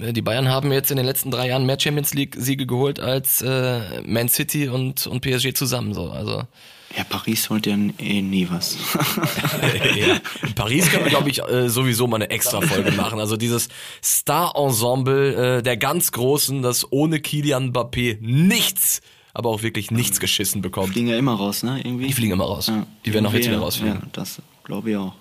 äh, 0.00 0.12
die 0.12 0.22
Bayern 0.22 0.48
haben 0.48 0.72
jetzt 0.72 0.90
in 0.90 0.96
den 0.96 1.06
letzten 1.06 1.30
drei 1.30 1.48
Jahren 1.48 1.66
mehr 1.66 1.78
Champions 1.78 2.14
League-Siege 2.14 2.66
geholt 2.66 3.00
als 3.00 3.42
äh, 3.42 4.02
Man 4.04 4.28
City 4.28 4.68
und, 4.68 5.06
und 5.06 5.20
PSG 5.20 5.54
zusammen. 5.54 5.94
So. 5.94 6.10
Also 6.10 6.42
Ja, 6.96 7.04
Paris 7.04 7.50
holt 7.50 7.66
ja 7.66 7.76
eh 7.98 8.22
nie 8.22 8.48
was. 8.50 8.76
ja. 9.96 10.16
In 10.46 10.54
Paris 10.54 10.90
können 10.90 11.04
wir, 11.04 11.10
glaube 11.10 11.30
ich, 11.30 11.42
äh, 11.42 11.68
sowieso 11.68 12.06
mal 12.06 12.16
eine 12.16 12.30
extra 12.30 12.60
Folge 12.60 12.92
machen. 12.92 13.18
Also 13.18 13.36
dieses 13.36 13.68
Star-Ensemble 14.02 15.58
äh, 15.58 15.62
der 15.62 15.76
ganz 15.76 16.12
Großen, 16.12 16.62
das 16.62 16.90
ohne 16.90 17.20
Kilian 17.20 17.72
Mbappé 17.72 18.18
nichts, 18.20 19.00
aber 19.34 19.50
auch 19.50 19.62
wirklich 19.62 19.90
nichts 19.90 20.20
geschissen 20.20 20.62
bekommt. 20.62 20.92
fliegen 20.92 21.08
ja 21.08 21.16
immer 21.16 21.34
raus, 21.34 21.62
ne? 21.62 21.80
Irgendwie. 21.82 22.06
Die 22.06 22.12
fliegen 22.12 22.32
immer 22.32 22.44
raus. 22.44 22.66
Ja. 22.68 22.86
Die 23.04 23.14
werden 23.14 23.26
auch 23.26 23.32
jetzt 23.34 23.48
wieder 23.48 23.58
rausfliegen. 23.58 24.00
Ja, 24.00 24.08
das 24.12 24.40
glaube 24.64 24.90
ich 24.90 24.96
auch. 24.96 25.14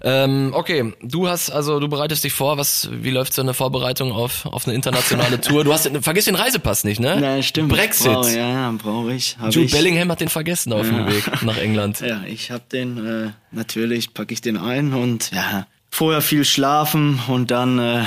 Ähm, 0.00 0.52
okay, 0.54 0.94
du 1.02 1.28
hast 1.28 1.50
also 1.50 1.80
du 1.80 1.88
bereitest 1.88 2.22
dich 2.22 2.32
vor, 2.32 2.56
was 2.56 2.88
wie 2.92 3.10
läuft 3.10 3.34
so 3.34 3.42
eine 3.42 3.52
Vorbereitung 3.52 4.12
auf 4.12 4.46
auf 4.46 4.66
eine 4.66 4.74
internationale 4.74 5.40
Tour? 5.40 5.64
Du 5.64 5.72
hast 5.72 5.90
vergiss 6.02 6.26
den 6.26 6.36
Reisepass 6.36 6.84
nicht, 6.84 7.00
ne? 7.00 7.20
Ja, 7.20 7.42
stimmt. 7.42 7.70
Brexit. 7.70 8.12
Brauch, 8.12 8.28
ja, 8.28 8.48
ja, 8.48 8.74
brauche 8.80 9.12
ich. 9.12 9.36
Jude 9.50 9.62
ich. 9.62 9.72
Bellingham 9.72 10.10
hat 10.12 10.20
den 10.20 10.28
vergessen 10.28 10.72
auf 10.72 10.86
dem 10.86 11.06
Weg 11.08 11.42
nach 11.42 11.56
England. 11.56 12.00
Ja, 12.08 12.22
ich 12.26 12.50
hab 12.50 12.68
den, 12.70 13.04
äh, 13.04 13.30
natürlich 13.50 14.14
packe 14.14 14.32
ich 14.32 14.40
den 14.40 14.56
ein 14.56 14.94
und 14.94 15.30
ja, 15.32 15.66
vorher 15.90 16.22
viel 16.22 16.44
schlafen 16.44 17.18
und 17.28 17.50
dann 17.50 17.78
äh, 17.78 18.04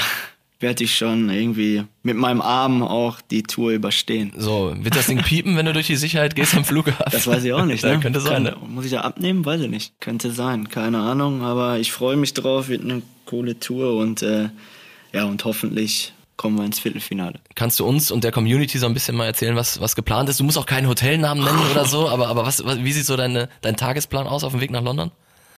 werde 0.61 0.83
ich 0.83 0.95
schon 0.95 1.29
irgendwie 1.29 1.83
mit 2.03 2.17
meinem 2.17 2.41
Arm 2.41 2.83
auch 2.83 3.19
die 3.21 3.43
Tour 3.43 3.71
überstehen. 3.71 4.31
So, 4.37 4.73
wird 4.79 4.95
das 4.95 5.07
Ding 5.07 5.21
piepen, 5.23 5.57
wenn 5.57 5.65
du 5.65 5.73
durch 5.73 5.87
die 5.87 5.95
Sicherheit 5.95 6.35
gehst 6.35 6.55
am 6.55 6.65
Flughafen? 6.65 7.11
Das 7.11 7.27
weiß 7.27 7.43
ich 7.43 7.53
auch 7.53 7.65
nicht. 7.65 7.83
Ne? 7.91 7.99
könnte 7.99 8.19
sein, 8.21 8.43
ne? 8.43 8.51
Kann, 8.51 8.73
Muss 8.73 8.85
ich 8.85 8.91
da 8.91 9.01
abnehmen? 9.01 9.43
Weiß 9.43 9.59
ich 9.61 9.69
nicht. 9.69 9.99
Könnte 9.99 10.31
sein. 10.31 10.69
Keine 10.69 10.99
Ahnung. 10.99 11.41
Aber 11.41 11.79
ich 11.79 11.91
freue 11.91 12.15
mich 12.15 12.33
drauf. 12.33 12.69
Wird 12.69 12.83
eine 12.83 13.01
coole 13.25 13.59
Tour 13.59 13.97
und 13.97 14.21
äh, 14.21 14.49
ja 15.13 15.25
und 15.25 15.43
hoffentlich 15.43 16.13
kommen 16.37 16.57
wir 16.57 16.65
ins 16.65 16.79
Viertelfinale. 16.79 17.39
Kannst 17.55 17.79
du 17.79 17.85
uns 17.85 18.11
und 18.11 18.23
der 18.23 18.31
Community 18.31 18.77
so 18.77 18.85
ein 18.85 18.93
bisschen 18.93 19.15
mal 19.15 19.25
erzählen, 19.25 19.55
was 19.55 19.81
was 19.81 19.95
geplant 19.95 20.29
ist? 20.29 20.39
Du 20.39 20.43
musst 20.43 20.57
auch 20.57 20.65
keinen 20.65 20.87
Hotelnamen 20.87 21.43
nennen 21.43 21.59
oder 21.71 21.85
so, 21.85 22.07
aber 22.07 22.27
aber 22.27 22.45
was, 22.45 22.63
was 22.65 22.83
wie 22.83 22.91
sieht 22.91 23.05
so 23.05 23.17
deine 23.17 23.49
dein 23.61 23.75
Tagesplan 23.75 24.27
aus 24.27 24.43
auf 24.43 24.51
dem 24.51 24.61
Weg 24.61 24.71
nach 24.71 24.83
London? 24.83 25.11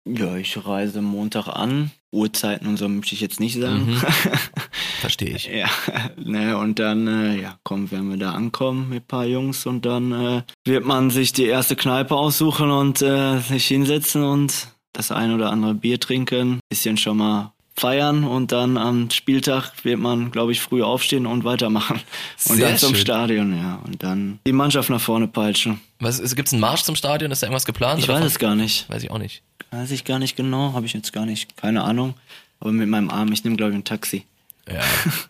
Ja, 0.06 0.36
ich 0.36 0.58
reise 0.66 1.02
Montag 1.02 1.48
an. 1.48 1.92
Uhrzeiten 2.12 2.68
und 2.68 2.78
so 2.78 2.90
möchte 2.90 3.16
ich 3.16 3.22
jetzt 3.22 3.40
nicht 3.40 3.60
sagen. 3.60 3.86
Mhm. 3.92 4.02
Verstehe 5.02 5.36
ich. 5.36 5.48
Ja, 5.48 5.68
ne, 6.16 6.56
und 6.58 6.78
dann, 6.78 7.08
äh, 7.08 7.42
ja, 7.42 7.58
komm, 7.64 7.90
werden 7.90 8.12
wir 8.12 8.18
da 8.18 8.34
ankommen 8.34 8.90
mit 8.90 9.04
ein 9.04 9.08
paar 9.08 9.26
Jungs 9.26 9.66
und 9.66 9.84
dann 9.84 10.12
äh, 10.12 10.44
wird 10.64 10.86
man 10.86 11.10
sich 11.10 11.34
die 11.34 11.46
erste 11.46 11.76
Kneipe 11.76 12.16
aussuchen 12.16 12.70
und 12.70 13.02
äh, 13.02 13.40
sich 13.40 13.66
hinsetzen 13.66 14.24
und 14.24 14.68
das 14.94 15.12
ein 15.12 15.34
oder 15.34 15.50
andere 15.50 15.74
Bier 15.74 16.00
trinken, 16.00 16.60
bisschen 16.70 16.98
schon 16.98 17.18
mal 17.18 17.52
feiern 17.76 18.26
und 18.26 18.52
dann 18.52 18.78
am 18.78 19.10
Spieltag 19.10 19.72
wird 19.84 19.98
man, 20.00 20.30
glaube 20.30 20.52
ich, 20.52 20.62
früh 20.62 20.84
aufstehen 20.84 21.26
und 21.26 21.46
weitermachen. 21.46 22.00
Und 22.48 22.58
Sehr 22.58 22.70
dann 22.70 22.78
zum 22.78 22.94
schön. 22.94 23.02
Stadion, 23.02 23.58
ja. 23.58 23.82
Und 23.84 24.04
dann 24.04 24.40
die 24.46 24.52
Mannschaft 24.52 24.92
nach 24.92 25.02
vorne 25.02 25.28
peitschen. 25.28 25.82
Was 26.00 26.20
ist, 26.20 26.36
gibt's 26.36 26.54
einen 26.54 26.62
Marsch 26.62 26.84
zum 26.84 26.96
Stadion? 26.96 27.32
Ist 27.32 27.42
da 27.42 27.48
irgendwas 27.48 27.66
geplant? 27.66 28.00
Ich 28.00 28.08
weiß 28.08 28.24
es 28.24 28.38
gar 28.38 28.56
nicht. 28.56 28.88
Weiß 28.88 29.02
ich 29.02 29.10
auch 29.10 29.18
nicht. 29.18 29.42
Weiß 29.72 29.90
ich 29.90 30.06
gar 30.06 30.20
nicht 30.20 30.36
genau, 30.36 30.74
habe 30.74 30.86
ich 30.86 30.94
jetzt 30.94 31.12
gar 31.12 31.26
nicht, 31.26 31.58
keine 31.58 31.84
Ahnung. 31.84 32.14
Aber 32.60 32.72
mit 32.72 32.88
meinem 32.88 33.10
Arm, 33.10 33.32
ich 33.32 33.44
nehme, 33.44 33.56
glaube 33.56 33.72
ich, 33.72 33.78
ein 33.78 33.84
Taxi. 33.84 34.26
Ja, 34.70 34.82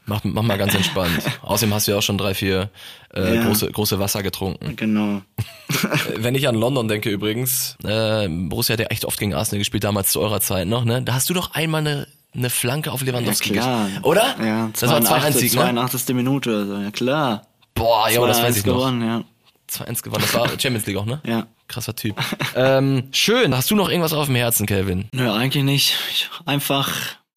mach, 0.06 0.24
mach 0.24 0.42
mal 0.44 0.58
ganz 0.58 0.76
entspannt. 0.76 1.20
Außerdem 1.42 1.74
hast 1.74 1.88
du 1.88 1.92
ja 1.94 1.98
auch 1.98 2.02
schon 2.04 2.18
drei, 2.18 2.34
vier 2.34 2.70
äh, 3.16 3.36
Ja. 3.36 3.46
große, 3.46 3.72
große 3.72 3.98
Wasser 4.00 4.24
getrunken. 4.24 4.76
Genau. 4.76 5.22
Wenn 6.18 6.36
ich 6.36 6.48
an 6.48 6.56
London 6.56 6.88
denke 6.88 7.10
übrigens, 7.10 7.78
äh, 7.84 8.28
Borussia 8.28 8.74
hat 8.74 8.80
ja 8.82 8.88
echt 8.88 9.06
oft 9.06 9.18
gegen 9.20 9.34
Arsenal 9.34 9.60
gespielt, 9.60 9.84
damals 9.84 10.12
zu 10.12 10.20
eurer 10.20 10.42
Zeit 10.42 10.68
noch, 10.68 10.84
ne? 10.84 11.02
Da 11.02 11.14
hast 11.14 11.30
du 11.30 11.34
doch 11.34 11.54
einmal 11.54 11.82
eine, 11.82 12.08
eine 12.36 12.50
Flanke 12.50 12.92
auf 12.92 13.02
Lewandowski 13.02 13.54
Ja, 13.56 13.62
klar. 13.62 13.90
Oder? 14.04 14.36
Ja, 14.44 14.70
das 14.78 14.90
war 14.90 15.00
2-1-Sieg, 15.00 15.54
ne? 15.54 15.62
82. 15.62 16.14
Minute 16.16 16.50
oder 16.50 16.66
so, 16.66 16.78
ja 16.78 16.92
klar. 16.92 17.48
Boah, 17.74 18.10
ja, 18.10 18.26
das 18.28 18.42
weiß 18.44 18.58
ich 18.58 18.66
noch. 18.66 18.76
gewonnen, 18.76 19.02
ja. 19.02 19.24
2-1 19.72 20.04
gewonnen. 20.04 20.24
Das 20.24 20.34
war 20.34 20.48
Champions 20.60 20.86
League 20.86 20.98
auch, 20.98 21.06
ne? 21.06 21.22
Ja. 21.26 21.48
Krasser 21.70 21.96
Typ. 21.96 22.16
ähm, 22.56 23.04
schön. 23.14 23.56
Hast 23.56 23.72
du 23.72 23.76
noch 23.76 23.88
irgendwas 23.90 24.12
auf 24.12 24.26
dem 24.26 24.36
Herzen, 24.36 24.66
Kelvin? 24.68 25.08
Nö, 25.14 25.32
eigentlich 25.32 25.64
nicht. 25.64 25.96
Ich, 26.12 26.30
einfach 26.46 26.92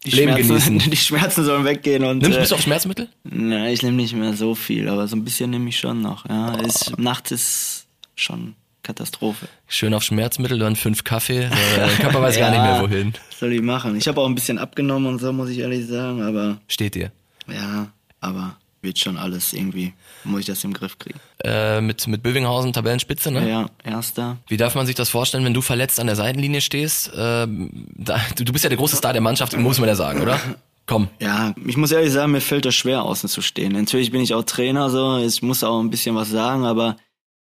die 0.04 0.10
Leben 0.10 0.32
Schmerzen, 0.32 0.48
genießen. 0.74 0.90
die 0.90 0.96
Schmerzen 0.96 1.44
sollen 1.44 1.64
weggehen 1.64 2.04
und 2.04 2.18
Nimmst, 2.22 2.36
äh, 2.36 2.40
bist 2.40 2.52
du 2.52 2.56
auf 2.56 2.62
Schmerzmittel? 2.62 3.08
ne, 3.24 3.72
ich 3.72 3.82
nehme 3.82 3.96
nicht 3.96 4.14
mehr 4.14 4.34
so 4.34 4.54
viel, 4.54 4.88
aber 4.88 5.08
so 5.08 5.16
ein 5.16 5.24
bisschen 5.24 5.50
nehme 5.50 5.68
ich 5.68 5.78
schon 5.78 6.02
noch. 6.02 6.28
Ja, 6.28 6.54
ist, 6.60 6.98
nachts 6.98 7.30
ist 7.32 7.86
schon 8.14 8.54
Katastrophe. 8.82 9.48
Schön 9.66 9.94
auf 9.94 10.02
Schmerzmittel, 10.02 10.58
dann 10.58 10.76
fünf 10.76 11.04
Kaffee. 11.04 11.44
Äh, 11.44 11.50
Der 11.76 11.88
Körper 12.00 12.20
weiß 12.22 12.36
gar 12.38 12.50
nicht 12.50 12.60
mehr 12.60 12.80
wohin. 12.82 13.14
Was 13.30 13.38
soll 13.38 13.52
ich 13.52 13.62
machen? 13.62 13.96
Ich 13.96 14.06
habe 14.08 14.20
auch 14.20 14.26
ein 14.28 14.34
bisschen 14.34 14.58
abgenommen 14.58 15.06
und 15.06 15.20
so, 15.20 15.32
muss 15.32 15.48
ich 15.48 15.58
ehrlich 15.58 15.86
sagen, 15.86 16.22
aber 16.22 16.58
Steht 16.68 16.94
dir. 16.94 17.10
ja, 17.48 17.88
aber 18.20 18.56
wird 18.84 18.98
schon 18.98 19.18
alles 19.18 19.52
irgendwie, 19.52 19.92
muss 20.22 20.40
ich 20.40 20.46
das 20.46 20.62
im 20.62 20.72
Griff 20.72 20.98
kriegen. 20.98 21.18
Äh, 21.42 21.80
mit, 21.80 22.06
mit 22.06 22.22
Bövinghausen 22.22 22.72
Tabellenspitze, 22.72 23.32
ne? 23.32 23.48
Ja, 23.48 23.66
erster. 23.82 24.36
Wie 24.48 24.56
darf 24.56 24.74
man 24.74 24.86
sich 24.86 24.94
das 24.94 25.08
vorstellen, 25.08 25.44
wenn 25.44 25.54
du 25.54 25.62
verletzt 25.62 25.98
an 25.98 26.06
der 26.06 26.16
Seitenlinie 26.16 26.60
stehst? 26.60 27.10
Ähm, 27.16 27.88
da, 27.96 28.20
du, 28.36 28.44
du 28.44 28.52
bist 28.52 28.64
ja 28.64 28.68
der 28.68 28.78
große 28.78 28.96
Star 28.96 29.12
der 29.12 29.22
Mannschaft, 29.22 29.56
muss 29.56 29.80
man 29.80 29.88
ja 29.88 29.96
sagen, 29.96 30.20
oder? 30.20 30.40
Komm. 30.86 31.08
Ja, 31.18 31.54
ich 31.66 31.76
muss 31.76 31.92
ehrlich 31.92 32.12
sagen, 32.12 32.32
mir 32.32 32.42
fällt 32.42 32.66
das 32.66 32.74
schwer, 32.74 33.02
außen 33.02 33.28
zu 33.28 33.40
stehen. 33.40 33.72
Natürlich 33.72 34.10
bin 34.10 34.20
ich 34.20 34.34
auch 34.34 34.44
Trainer, 34.44 34.90
so, 34.90 35.18
ich 35.18 35.42
muss 35.42 35.64
auch 35.64 35.80
ein 35.80 35.90
bisschen 35.90 36.14
was 36.14 36.30
sagen, 36.30 36.64
aber 36.64 36.96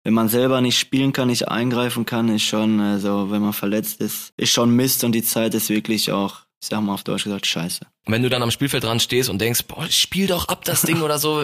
wenn 0.04 0.14
man 0.14 0.30
selber 0.30 0.62
nicht 0.62 0.80
spielen 0.80 1.14
kann, 1.14 1.28
nicht 1.28 1.50
eingreifen 1.50 2.06
kann, 2.06 2.30
ist 2.30 2.44
schon, 2.44 2.80
also, 2.80 3.30
wenn 3.30 3.42
man 3.42 3.54
verletzt 3.54 4.00
ist, 4.00 4.32
ist 4.38 4.52
schon 4.52 4.72
Mist 4.72 5.04
und 5.04 5.12
die 5.12 5.22
Zeit 5.22 5.54
ist 5.54 5.70
wirklich 5.70 6.12
auch, 6.12 6.46
ich 6.62 6.70
sag 6.70 6.82
mal 6.82 6.94
auf 6.94 7.04
Deutsch 7.04 7.26
gesagt, 7.26 7.46
scheiße. 7.46 7.86
Wenn 8.08 8.24
du 8.24 8.30
dann 8.30 8.42
am 8.44 8.52
Spielfeld 8.52 8.84
dran 8.84 9.00
stehst 9.00 9.30
und 9.30 9.40
denkst, 9.40 9.64
boah, 9.68 9.86
spiel 9.90 10.28
doch 10.28 10.48
ab 10.48 10.64
das 10.66 10.82
Ding 10.84 11.02
oder 11.02 11.20
so, 11.20 11.44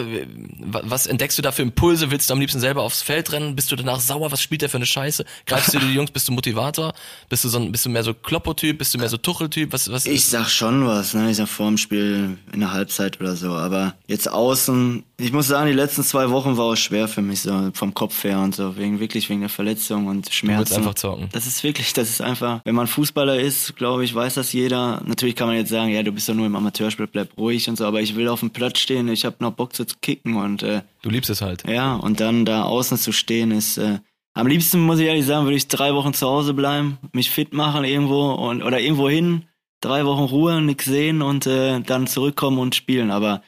wa- 0.60 0.82
was 0.84 1.06
entdeckst 1.06 1.36
du 1.38 1.42
da 1.42 1.52
für 1.52 1.62
Impulse? 1.62 2.10
Willst 2.10 2.30
du 2.30 2.34
am 2.34 2.40
liebsten 2.40 2.60
selber 2.60 2.82
aufs 2.82 3.02
Feld 3.02 3.32
rennen? 3.32 3.54
Bist 3.56 3.70
du 3.72 3.76
danach 3.76 4.00
sauer? 4.00 4.32
Was 4.32 4.40
spielt 4.42 4.62
der 4.62 4.68
für 4.68 4.76
eine 4.78 4.86
Scheiße? 4.86 5.24
Greifst 5.46 5.74
du 5.74 5.78
die 5.78 5.92
Jungs? 5.92 6.10
Bist 6.10 6.28
du 6.28 6.32
Motivator? 6.32 6.92
Bist 7.28 7.44
du 7.44 7.48
so 7.48 7.58
ein, 7.58 7.72
bist 7.72 7.84
du 7.86 7.90
mehr 7.90 8.02
so 8.02 8.14
Kloppo-Typ? 8.14 8.78
Bist 8.78 8.94
du 8.94 8.98
mehr 8.98 9.08
so 9.08 9.16
Tuchel-Typ? 9.16 9.72
Was, 9.72 9.90
was 9.90 10.06
Ich 10.06 10.24
sag 10.26 10.48
schon 10.48 10.86
was, 10.86 11.14
ne? 11.14 11.30
Ich 11.30 11.36
sag 11.36 11.48
vor 11.48 11.68
dem 11.68 11.78
Spiel 11.78 12.38
in 12.52 12.60
der 12.60 12.72
Halbzeit 12.72 13.20
oder 13.20 13.36
so. 13.36 13.52
Aber 13.52 13.94
jetzt 14.06 14.30
außen, 14.30 15.04
ich 15.18 15.32
muss 15.32 15.46
sagen, 15.48 15.66
die 15.68 15.72
letzten 15.76 16.02
zwei 16.02 16.30
Wochen 16.30 16.56
war 16.56 16.64
auch 16.66 16.76
schwer 16.76 17.08
für 17.08 17.22
mich, 17.22 17.40
so 17.42 17.70
vom 17.74 17.94
Kopf 17.94 18.24
her 18.24 18.40
und 18.40 18.54
so, 18.54 18.76
wegen 18.76 19.00
wirklich 19.00 19.28
wegen 19.30 19.40
der 19.40 19.48
Verletzung 19.48 20.06
und 20.06 20.32
Schmerzen. 20.32 20.74
einfach 20.76 20.94
zocken. 20.94 21.28
Das 21.32 21.46
ist 21.46 21.62
wirklich, 21.62 21.92
das 21.92 22.08
ist 22.10 22.20
einfach, 22.20 22.60
wenn 22.64 22.74
man 22.74 22.86
Fußballer 22.86 23.38
ist, 23.38 23.76
glaube 23.76 24.04
ich, 24.04 24.14
weiß 24.14 24.34
das 24.34 24.52
jeder. 24.52 25.02
Natürlich 25.06 25.36
kann 25.36 25.46
man 25.48 25.56
jetzt 25.56 25.70
sagen, 25.70 25.90
ja, 25.90 26.02
du 26.02 26.12
bist 26.12 26.28
doch 26.28 26.34
nur 26.34 26.46
im 26.46 26.53
Amateurspiel, 26.56 27.06
bleib 27.06 27.36
ruhig 27.36 27.68
und 27.68 27.76
so, 27.76 27.84
aber 27.86 28.00
ich 28.02 28.14
will 28.16 28.28
auf 28.28 28.40
dem 28.40 28.50
Platz 28.50 28.78
stehen, 28.78 29.08
ich 29.08 29.24
habe 29.24 29.36
noch 29.40 29.52
Bock 29.52 29.74
zu 29.74 29.84
kicken 30.02 30.36
und 30.36 30.62
äh, 30.62 30.82
du 31.02 31.10
liebst 31.10 31.30
es 31.30 31.40
halt. 31.42 31.64
ja, 31.68 31.94
und 31.96 32.20
dann 32.20 32.44
da 32.44 32.64
außen 32.64 32.96
zu 32.98 33.12
stehen 33.12 33.50
ist, 33.50 33.78
äh, 33.78 33.98
am 34.34 34.46
liebsten 34.46 34.80
muss 34.80 34.98
ich 34.98 35.06
ehrlich 35.06 35.26
sagen, 35.26 35.44
würde 35.46 35.56
ich 35.56 35.68
drei 35.68 35.94
Wochen 35.94 36.12
zu 36.12 36.26
Hause 36.26 36.54
bleiben, 36.54 36.98
mich 37.12 37.30
fit 37.30 37.52
machen 37.52 37.84
irgendwo 37.84 38.32
und 38.32 38.62
oder 38.62 38.80
irgendwo 38.80 39.08
hin, 39.08 39.44
drei 39.80 40.04
Wochen 40.06 40.24
Ruhe, 40.24 40.60
nix 40.60 40.84
sehen 40.86 41.22
und 41.22 41.46
äh, 41.46 41.80
dann 41.80 42.06
zurückkommen 42.06 42.58
und 42.58 42.74
spielen. 42.74 43.10
Aber 43.12 43.42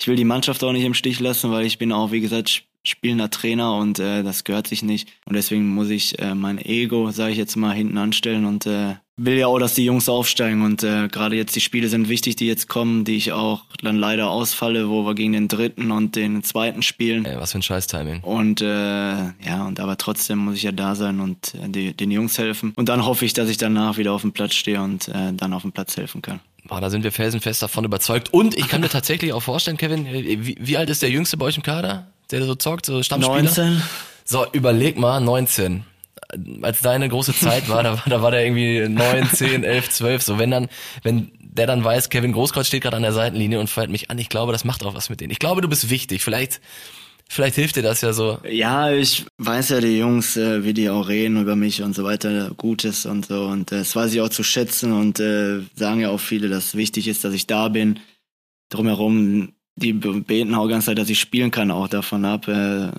ich 0.00 0.08
will 0.08 0.16
die 0.16 0.24
Mannschaft 0.24 0.64
auch 0.64 0.72
nicht 0.72 0.84
im 0.84 0.94
Stich 0.94 1.20
lassen, 1.20 1.52
weil 1.52 1.64
ich 1.64 1.78
bin 1.78 1.92
auch, 1.92 2.10
wie 2.10 2.20
gesagt, 2.20 2.48
sp- 2.50 2.66
spielender 2.84 3.30
Trainer 3.30 3.76
und 3.76 4.00
äh, 4.00 4.24
das 4.24 4.42
gehört 4.42 4.66
sich 4.66 4.82
nicht. 4.82 5.08
Und 5.26 5.36
deswegen 5.36 5.68
muss 5.68 5.88
ich 5.90 6.18
äh, 6.18 6.34
mein 6.34 6.58
Ego, 6.58 7.12
sage 7.12 7.30
ich 7.30 7.38
jetzt 7.38 7.54
mal, 7.54 7.72
hinten 7.72 7.96
anstellen 7.96 8.44
und 8.44 8.66
äh, 8.66 8.96
will 9.24 9.38
ja 9.38 9.46
auch, 9.46 9.58
dass 9.58 9.74
die 9.74 9.84
Jungs 9.84 10.08
aufsteigen. 10.08 10.62
Und 10.62 10.82
äh, 10.82 11.08
gerade 11.08 11.36
jetzt 11.36 11.54
die 11.54 11.60
Spiele 11.60 11.88
sind 11.88 12.08
wichtig, 12.08 12.36
die 12.36 12.46
jetzt 12.46 12.68
kommen, 12.68 13.04
die 13.04 13.16
ich 13.16 13.32
auch 13.32 13.62
dann 13.82 13.96
leider 13.96 14.30
ausfalle, 14.30 14.88
wo 14.88 15.04
wir 15.04 15.14
gegen 15.14 15.32
den 15.32 15.48
dritten 15.48 15.90
und 15.90 16.16
den 16.16 16.42
zweiten 16.42 16.82
spielen. 16.82 17.24
Ey, 17.24 17.38
was 17.38 17.52
für 17.52 17.58
ein 17.58 17.62
Scheiß-Timing. 17.62 18.20
Und 18.20 18.60
äh, 18.60 18.66
ja, 18.66 19.66
und 19.66 19.80
aber 19.80 19.96
trotzdem 19.96 20.38
muss 20.38 20.56
ich 20.56 20.62
ja 20.62 20.72
da 20.72 20.94
sein 20.94 21.20
und 21.20 21.54
äh, 21.54 21.68
die, 21.68 21.96
den 21.96 22.10
Jungs 22.10 22.38
helfen. 22.38 22.72
Und 22.76 22.88
dann 22.88 23.04
hoffe 23.04 23.24
ich, 23.24 23.32
dass 23.32 23.48
ich 23.48 23.56
danach 23.56 23.96
wieder 23.96 24.12
auf 24.12 24.22
dem 24.22 24.32
Platz 24.32 24.54
stehe 24.54 24.80
und 24.82 25.08
äh, 25.08 25.32
dann 25.32 25.52
auf 25.52 25.62
dem 25.62 25.72
Platz 25.72 25.96
helfen 25.96 26.22
kann. 26.22 26.40
Boah, 26.64 26.80
da 26.80 26.90
sind 26.90 27.02
wir 27.02 27.12
felsenfest 27.12 27.62
davon 27.62 27.84
überzeugt. 27.84 28.32
Und 28.32 28.56
ich 28.56 28.68
kann 28.68 28.80
mir 28.80 28.88
tatsächlich 28.88 29.32
auch 29.32 29.42
vorstellen, 29.42 29.76
Kevin, 29.76 30.06
äh, 30.06 30.38
wie, 30.40 30.56
wie 30.60 30.76
alt 30.76 30.90
ist 30.90 31.02
der 31.02 31.10
Jüngste 31.10 31.36
bei 31.36 31.46
euch 31.46 31.56
im 31.56 31.62
Kader? 31.62 32.08
Der 32.30 32.44
so 32.44 32.54
zockt, 32.54 32.86
so 32.86 33.02
Stammspieler? 33.02 33.42
19? 33.42 33.82
So, 34.24 34.46
überleg 34.52 34.98
mal, 34.98 35.20
19. 35.20 35.84
als 36.62 36.80
deine 36.80 37.08
große 37.08 37.34
Zeit 37.34 37.68
war, 37.68 37.82
da, 37.82 37.92
war- 37.92 38.02
da 38.08 38.22
war 38.22 38.30
der 38.30 38.44
irgendwie 38.44 38.88
9, 38.88 39.28
10, 39.30 39.64
11, 39.64 39.90
12. 39.90 40.22
So, 40.22 40.38
wenn 40.38 40.50
dann, 40.50 40.68
wenn 41.02 41.32
der 41.40 41.66
dann 41.66 41.84
weiß, 41.84 42.08
Kevin 42.08 42.32
Großkreuz 42.32 42.66
steht 42.66 42.82
gerade 42.82 42.96
an 42.96 43.02
der 43.02 43.12
Seitenlinie 43.12 43.60
und 43.60 43.68
feiert 43.68 43.90
mich 43.90 44.10
an, 44.10 44.18
ich 44.18 44.28
glaube, 44.28 44.52
das 44.52 44.64
macht 44.64 44.84
auch 44.84 44.94
was 44.94 45.10
mit 45.10 45.20
denen. 45.20 45.30
Ich 45.30 45.38
glaube, 45.38 45.60
du 45.60 45.68
bist 45.68 45.90
wichtig. 45.90 46.22
Vielleicht, 46.24 46.60
vielleicht 47.28 47.56
hilft 47.56 47.76
dir 47.76 47.82
das 47.82 48.00
ja 48.00 48.12
so. 48.14 48.38
Ja, 48.48 48.90
ich 48.90 49.26
weiß 49.38 49.68
ja, 49.70 49.80
die 49.80 49.98
Jungs, 49.98 50.36
äh, 50.38 50.64
wie 50.64 50.72
die 50.72 50.88
auch 50.88 51.08
reden 51.08 51.40
über 51.40 51.54
mich 51.56 51.82
und 51.82 51.94
so 51.94 52.04
weiter, 52.04 52.52
Gutes 52.56 53.04
und 53.04 53.26
so. 53.26 53.44
Und 53.46 53.70
äh, 53.72 53.78
das 53.78 53.94
weiß 53.94 54.14
ich 54.14 54.20
auch 54.22 54.30
zu 54.30 54.42
schätzen 54.42 54.92
und 54.92 55.20
äh, 55.20 55.60
sagen 55.74 56.00
ja 56.00 56.08
auch 56.10 56.20
viele, 56.20 56.48
dass 56.48 56.74
wichtig 56.74 57.06
ist, 57.08 57.24
dass 57.24 57.34
ich 57.34 57.46
da 57.46 57.68
bin. 57.68 58.00
Drumherum, 58.70 59.52
die 59.76 59.92
beten 59.92 60.54
auch 60.54 60.68
ganz 60.68 60.86
Zeit, 60.86 60.98
dass 60.98 61.10
ich 61.10 61.20
spielen 61.20 61.50
kann, 61.50 61.70
auch 61.70 61.88
davon 61.88 62.24
ab. 62.24 62.48
Äh, 62.48 62.92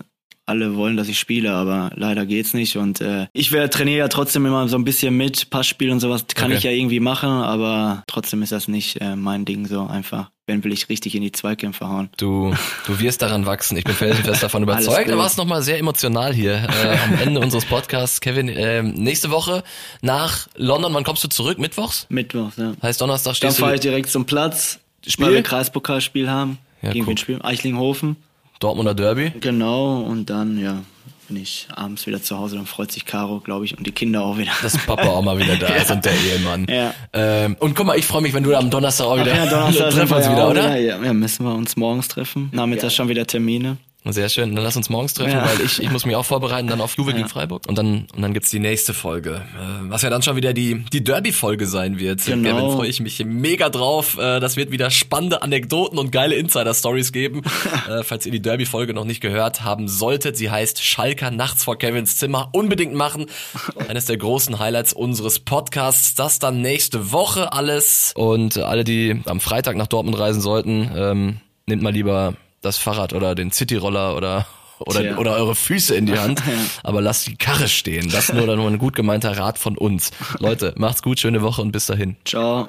alle 0.45 0.75
wollen, 0.75 0.97
dass 0.97 1.07
ich 1.07 1.19
spiele, 1.19 1.53
aber 1.53 1.91
leider 1.95 2.25
geht's 2.25 2.53
nicht. 2.53 2.77
Und 2.77 2.99
äh, 3.01 3.27
ich 3.33 3.49
trainiere 3.49 3.99
ja 3.99 4.07
trotzdem 4.09 4.45
immer 4.45 4.67
so 4.67 4.75
ein 4.77 4.83
bisschen 4.83 5.15
mit, 5.15 5.49
Passspiel 5.49 5.89
und 5.91 5.99
sowas 5.99 6.25
kann 6.35 6.47
Okay. 6.51 6.57
ich 6.57 6.63
ja 6.63 6.71
irgendwie 6.71 6.99
machen, 6.99 7.29
aber 7.29 8.03
trotzdem 8.07 8.41
ist 8.43 8.51
das 8.51 8.67
nicht 8.67 8.99
äh, 9.01 9.15
mein 9.15 9.45
Ding 9.45 9.65
so 9.67 9.85
einfach. 9.87 10.29
Wenn 10.45 10.61
will 10.65 10.73
ich 10.73 10.89
richtig 10.89 11.15
in 11.15 11.21
die 11.21 11.31
Zweikämpfe 11.31 11.87
hauen. 11.87 12.09
Du, 12.17 12.53
du 12.85 12.99
wirst 12.99 13.21
daran 13.21 13.45
wachsen. 13.45 13.77
Ich 13.77 13.85
bin 13.85 13.95
felsenfest 13.95 14.43
davon 14.43 14.63
überzeugt. 14.63 15.07
Da 15.07 15.13
gut. 15.13 15.19
war 15.19 15.27
es 15.27 15.37
nochmal 15.37 15.61
sehr 15.61 15.79
emotional 15.79 16.33
hier 16.33 16.55
äh, 16.55 16.97
am 16.97 17.17
Ende 17.21 17.39
unseres 17.39 17.63
Podcasts. 17.63 18.19
Kevin, 18.19 18.49
ähm, 18.49 18.89
nächste 18.95 19.31
Woche 19.31 19.63
nach 20.01 20.47
London, 20.57 20.93
wann 20.93 21.05
kommst 21.05 21.23
du 21.23 21.29
zurück? 21.29 21.59
Mittwochs? 21.59 22.07
Mittwoch, 22.09 22.51
ja. 22.57 22.73
Heißt 22.81 22.99
Donnerstag 22.99 23.31
Dann 23.39 23.51
stehst 23.51 23.59
fahre 23.59 23.71
du 23.71 23.75
ich 23.75 23.81
direkt 23.81 24.09
zum 24.09 24.25
Platz, 24.25 24.79
Spiel? 25.07 25.27
weil 25.27 25.33
wir 25.35 25.43
Kreispokalspiel 25.43 26.29
haben. 26.29 26.57
Ja, 26.81 26.91
gegen 26.91 27.05
guck. 27.05 27.11
wen 27.11 27.17
spielen? 27.17 27.41
Eichlinghofen. 27.41 28.17
Dortmunder 28.63 28.93
Derby. 28.93 29.31
Genau, 29.39 30.01
und 30.01 30.29
dann, 30.29 30.57
ja, 30.57 30.81
bin 31.27 31.37
ich 31.37 31.67
abends 31.75 32.05
wieder 32.07 32.21
zu 32.21 32.37
Hause. 32.37 32.55
Dann 32.55 32.65
freut 32.65 32.91
sich 32.91 33.05
Caro, 33.05 33.39
glaube 33.39 33.65
ich, 33.65 33.77
und 33.77 33.85
die 33.85 33.91
Kinder 33.91 34.23
auch 34.23 34.37
wieder. 34.37 34.51
Dass 34.61 34.77
Papa 34.77 35.07
auch 35.07 35.21
mal 35.21 35.37
wieder 35.37 35.55
da 35.57 35.67
ist 35.75 35.91
und 35.91 36.05
der 36.05 36.13
Ehemann. 36.13 36.65
Ja. 36.69 36.93
Ähm, 37.13 37.55
und 37.59 37.75
guck 37.75 37.85
mal, 37.85 37.97
ich 37.97 38.05
freue 38.05 38.21
mich, 38.21 38.33
wenn 38.33 38.43
du 38.43 38.55
am 38.55 38.69
Donnerstag 38.69 39.05
auch 39.05 39.17
Ach 39.17 39.21
wieder 39.21 39.35
ja, 39.35 39.45
Donnerstag 39.45 39.89
treffen 39.91 40.09
wir 40.09 40.17
uns 40.17 40.25
ja 40.25 40.31
wieder, 40.31 40.45
auch 40.45 40.51
oder? 40.51 40.77
Ja, 40.77 41.01
ja, 41.01 41.13
müssen 41.13 41.45
wir 41.45 41.53
uns 41.53 41.75
morgens 41.75 42.07
treffen. 42.07 42.49
Nachmittags 42.53 42.95
schon 42.95 43.09
wieder 43.09 43.25
Termine. 43.27 43.77
Sehr 44.05 44.27
schön. 44.27 44.53
Dann 44.53 44.63
lass 44.63 44.75
uns 44.75 44.89
morgens 44.89 45.13
treffen, 45.13 45.31
Ja. 45.31 45.45
weil 45.45 45.61
ich, 45.65 45.81
ich 45.81 45.89
muss 45.89 46.05
mich 46.05 46.15
auch 46.15 46.25
vorbereiten, 46.25 46.67
dann 46.67 46.81
auf 46.81 46.97
Juve 46.97 47.13
gegen 47.13 47.29
Freiburg. 47.29 47.63
Und 47.69 47.77
dann, 47.77 48.07
und 48.13 48.21
dann 48.21 48.33
gibt's 48.33 48.49
die 48.49 48.59
nächste 48.59 48.93
Folge. 48.93 49.35
Äh, 49.55 49.89
was 49.89 50.01
ja 50.01 50.09
dann 50.09 50.21
schon 50.21 50.35
wieder 50.35 50.51
die, 50.53 50.83
die 50.91 51.03
Derby-Folge 51.03 51.67
sein 51.67 51.99
wird. 51.99 52.25
Genau. 52.25 52.49
Kevin, 52.49 52.71
freue 52.71 52.89
ich 52.89 52.99
mich 52.99 53.23
mega 53.25 53.69
drauf. 53.69 54.17
Äh, 54.17 54.41
das 54.41 54.57
wird 54.57 54.71
wieder 54.71 54.91
spannende 54.91 55.41
Anekdoten 55.41 55.97
und 55.97 56.11
geile 56.11 56.35
Insider-Stories 56.35 57.13
geben. 57.13 57.43
äh, 57.89 58.03
falls 58.03 58.25
ihr 58.25 58.31
die 58.33 58.41
Derby-Folge 58.41 58.93
noch 58.93 59.05
nicht 59.05 59.21
gehört 59.21 59.63
haben 59.63 59.87
solltet. 59.87 60.35
Sie 60.35 60.51
heißt 60.51 60.83
Schalker 60.83 61.31
nachts 61.31 61.63
vor 61.63 61.77
Kevins 61.77 62.17
Zimmer. 62.17 62.49
Unbedingt 62.51 62.93
machen. 62.93 63.27
Eines 63.87 64.05
der 64.05 64.17
großen 64.17 64.59
Highlights 64.59 64.91
unseres 64.91 65.39
Podcasts. 65.39 66.13
Das 66.15 66.39
dann 66.39 66.61
nächste 66.61 67.11
Woche 67.13 67.53
alles. 67.53 68.11
Und 68.15 68.57
äh, 68.57 68.61
alle, 68.63 68.83
die 68.83 69.21
am 69.25 69.39
Freitag 69.39 69.77
nach 69.77 69.87
Dortmund 69.87 70.19
reisen 70.19 70.41
sollten, 70.41 70.91
ähm, 70.93 71.37
nehmt 71.67 71.81
mal 71.81 71.93
lieber 71.93 72.35
das 72.63 72.77
Fahrrad 72.77 73.13
oder 73.13 73.35
den 73.35 73.51
Cityroller 73.51 74.15
oder 74.15 74.47
oder, 74.79 75.01
Tja. 75.01 75.17
oder 75.17 75.35
eure 75.35 75.55
Füße 75.55 75.95
in 75.95 76.07
die 76.07 76.17
Hand, 76.17 76.41
aber 76.83 77.01
lasst 77.01 77.27
die 77.27 77.35
Karre 77.35 77.67
stehen. 77.67 78.09
Das 78.09 78.33
nur 78.33 78.47
dann 78.47 78.57
nur 78.57 78.67
ein 78.67 78.79
gut 78.79 78.95
gemeinter 78.95 79.37
Rat 79.37 79.57
von 79.57 79.77
uns. 79.77 80.11
Leute, 80.39 80.73
macht's 80.77 81.01
gut, 81.01 81.19
schöne 81.19 81.41
Woche 81.41 81.61
und 81.61 81.71
bis 81.71 81.85
dahin. 81.85 82.17
Ciao. 82.25 82.67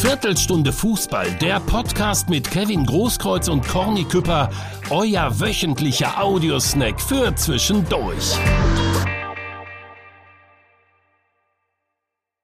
Viertelstunde 0.00 0.72
Fußball, 0.72 1.30
der 1.40 1.60
Podcast 1.60 2.28
mit 2.28 2.50
Kevin 2.50 2.86
Großkreuz 2.86 3.48
und 3.48 3.66
Corny 3.66 4.04
Küpper, 4.04 4.50
euer 4.90 5.40
wöchentlicher 5.40 6.22
Audiosnack 6.22 7.00
für 7.00 7.34
zwischendurch. 7.34 8.36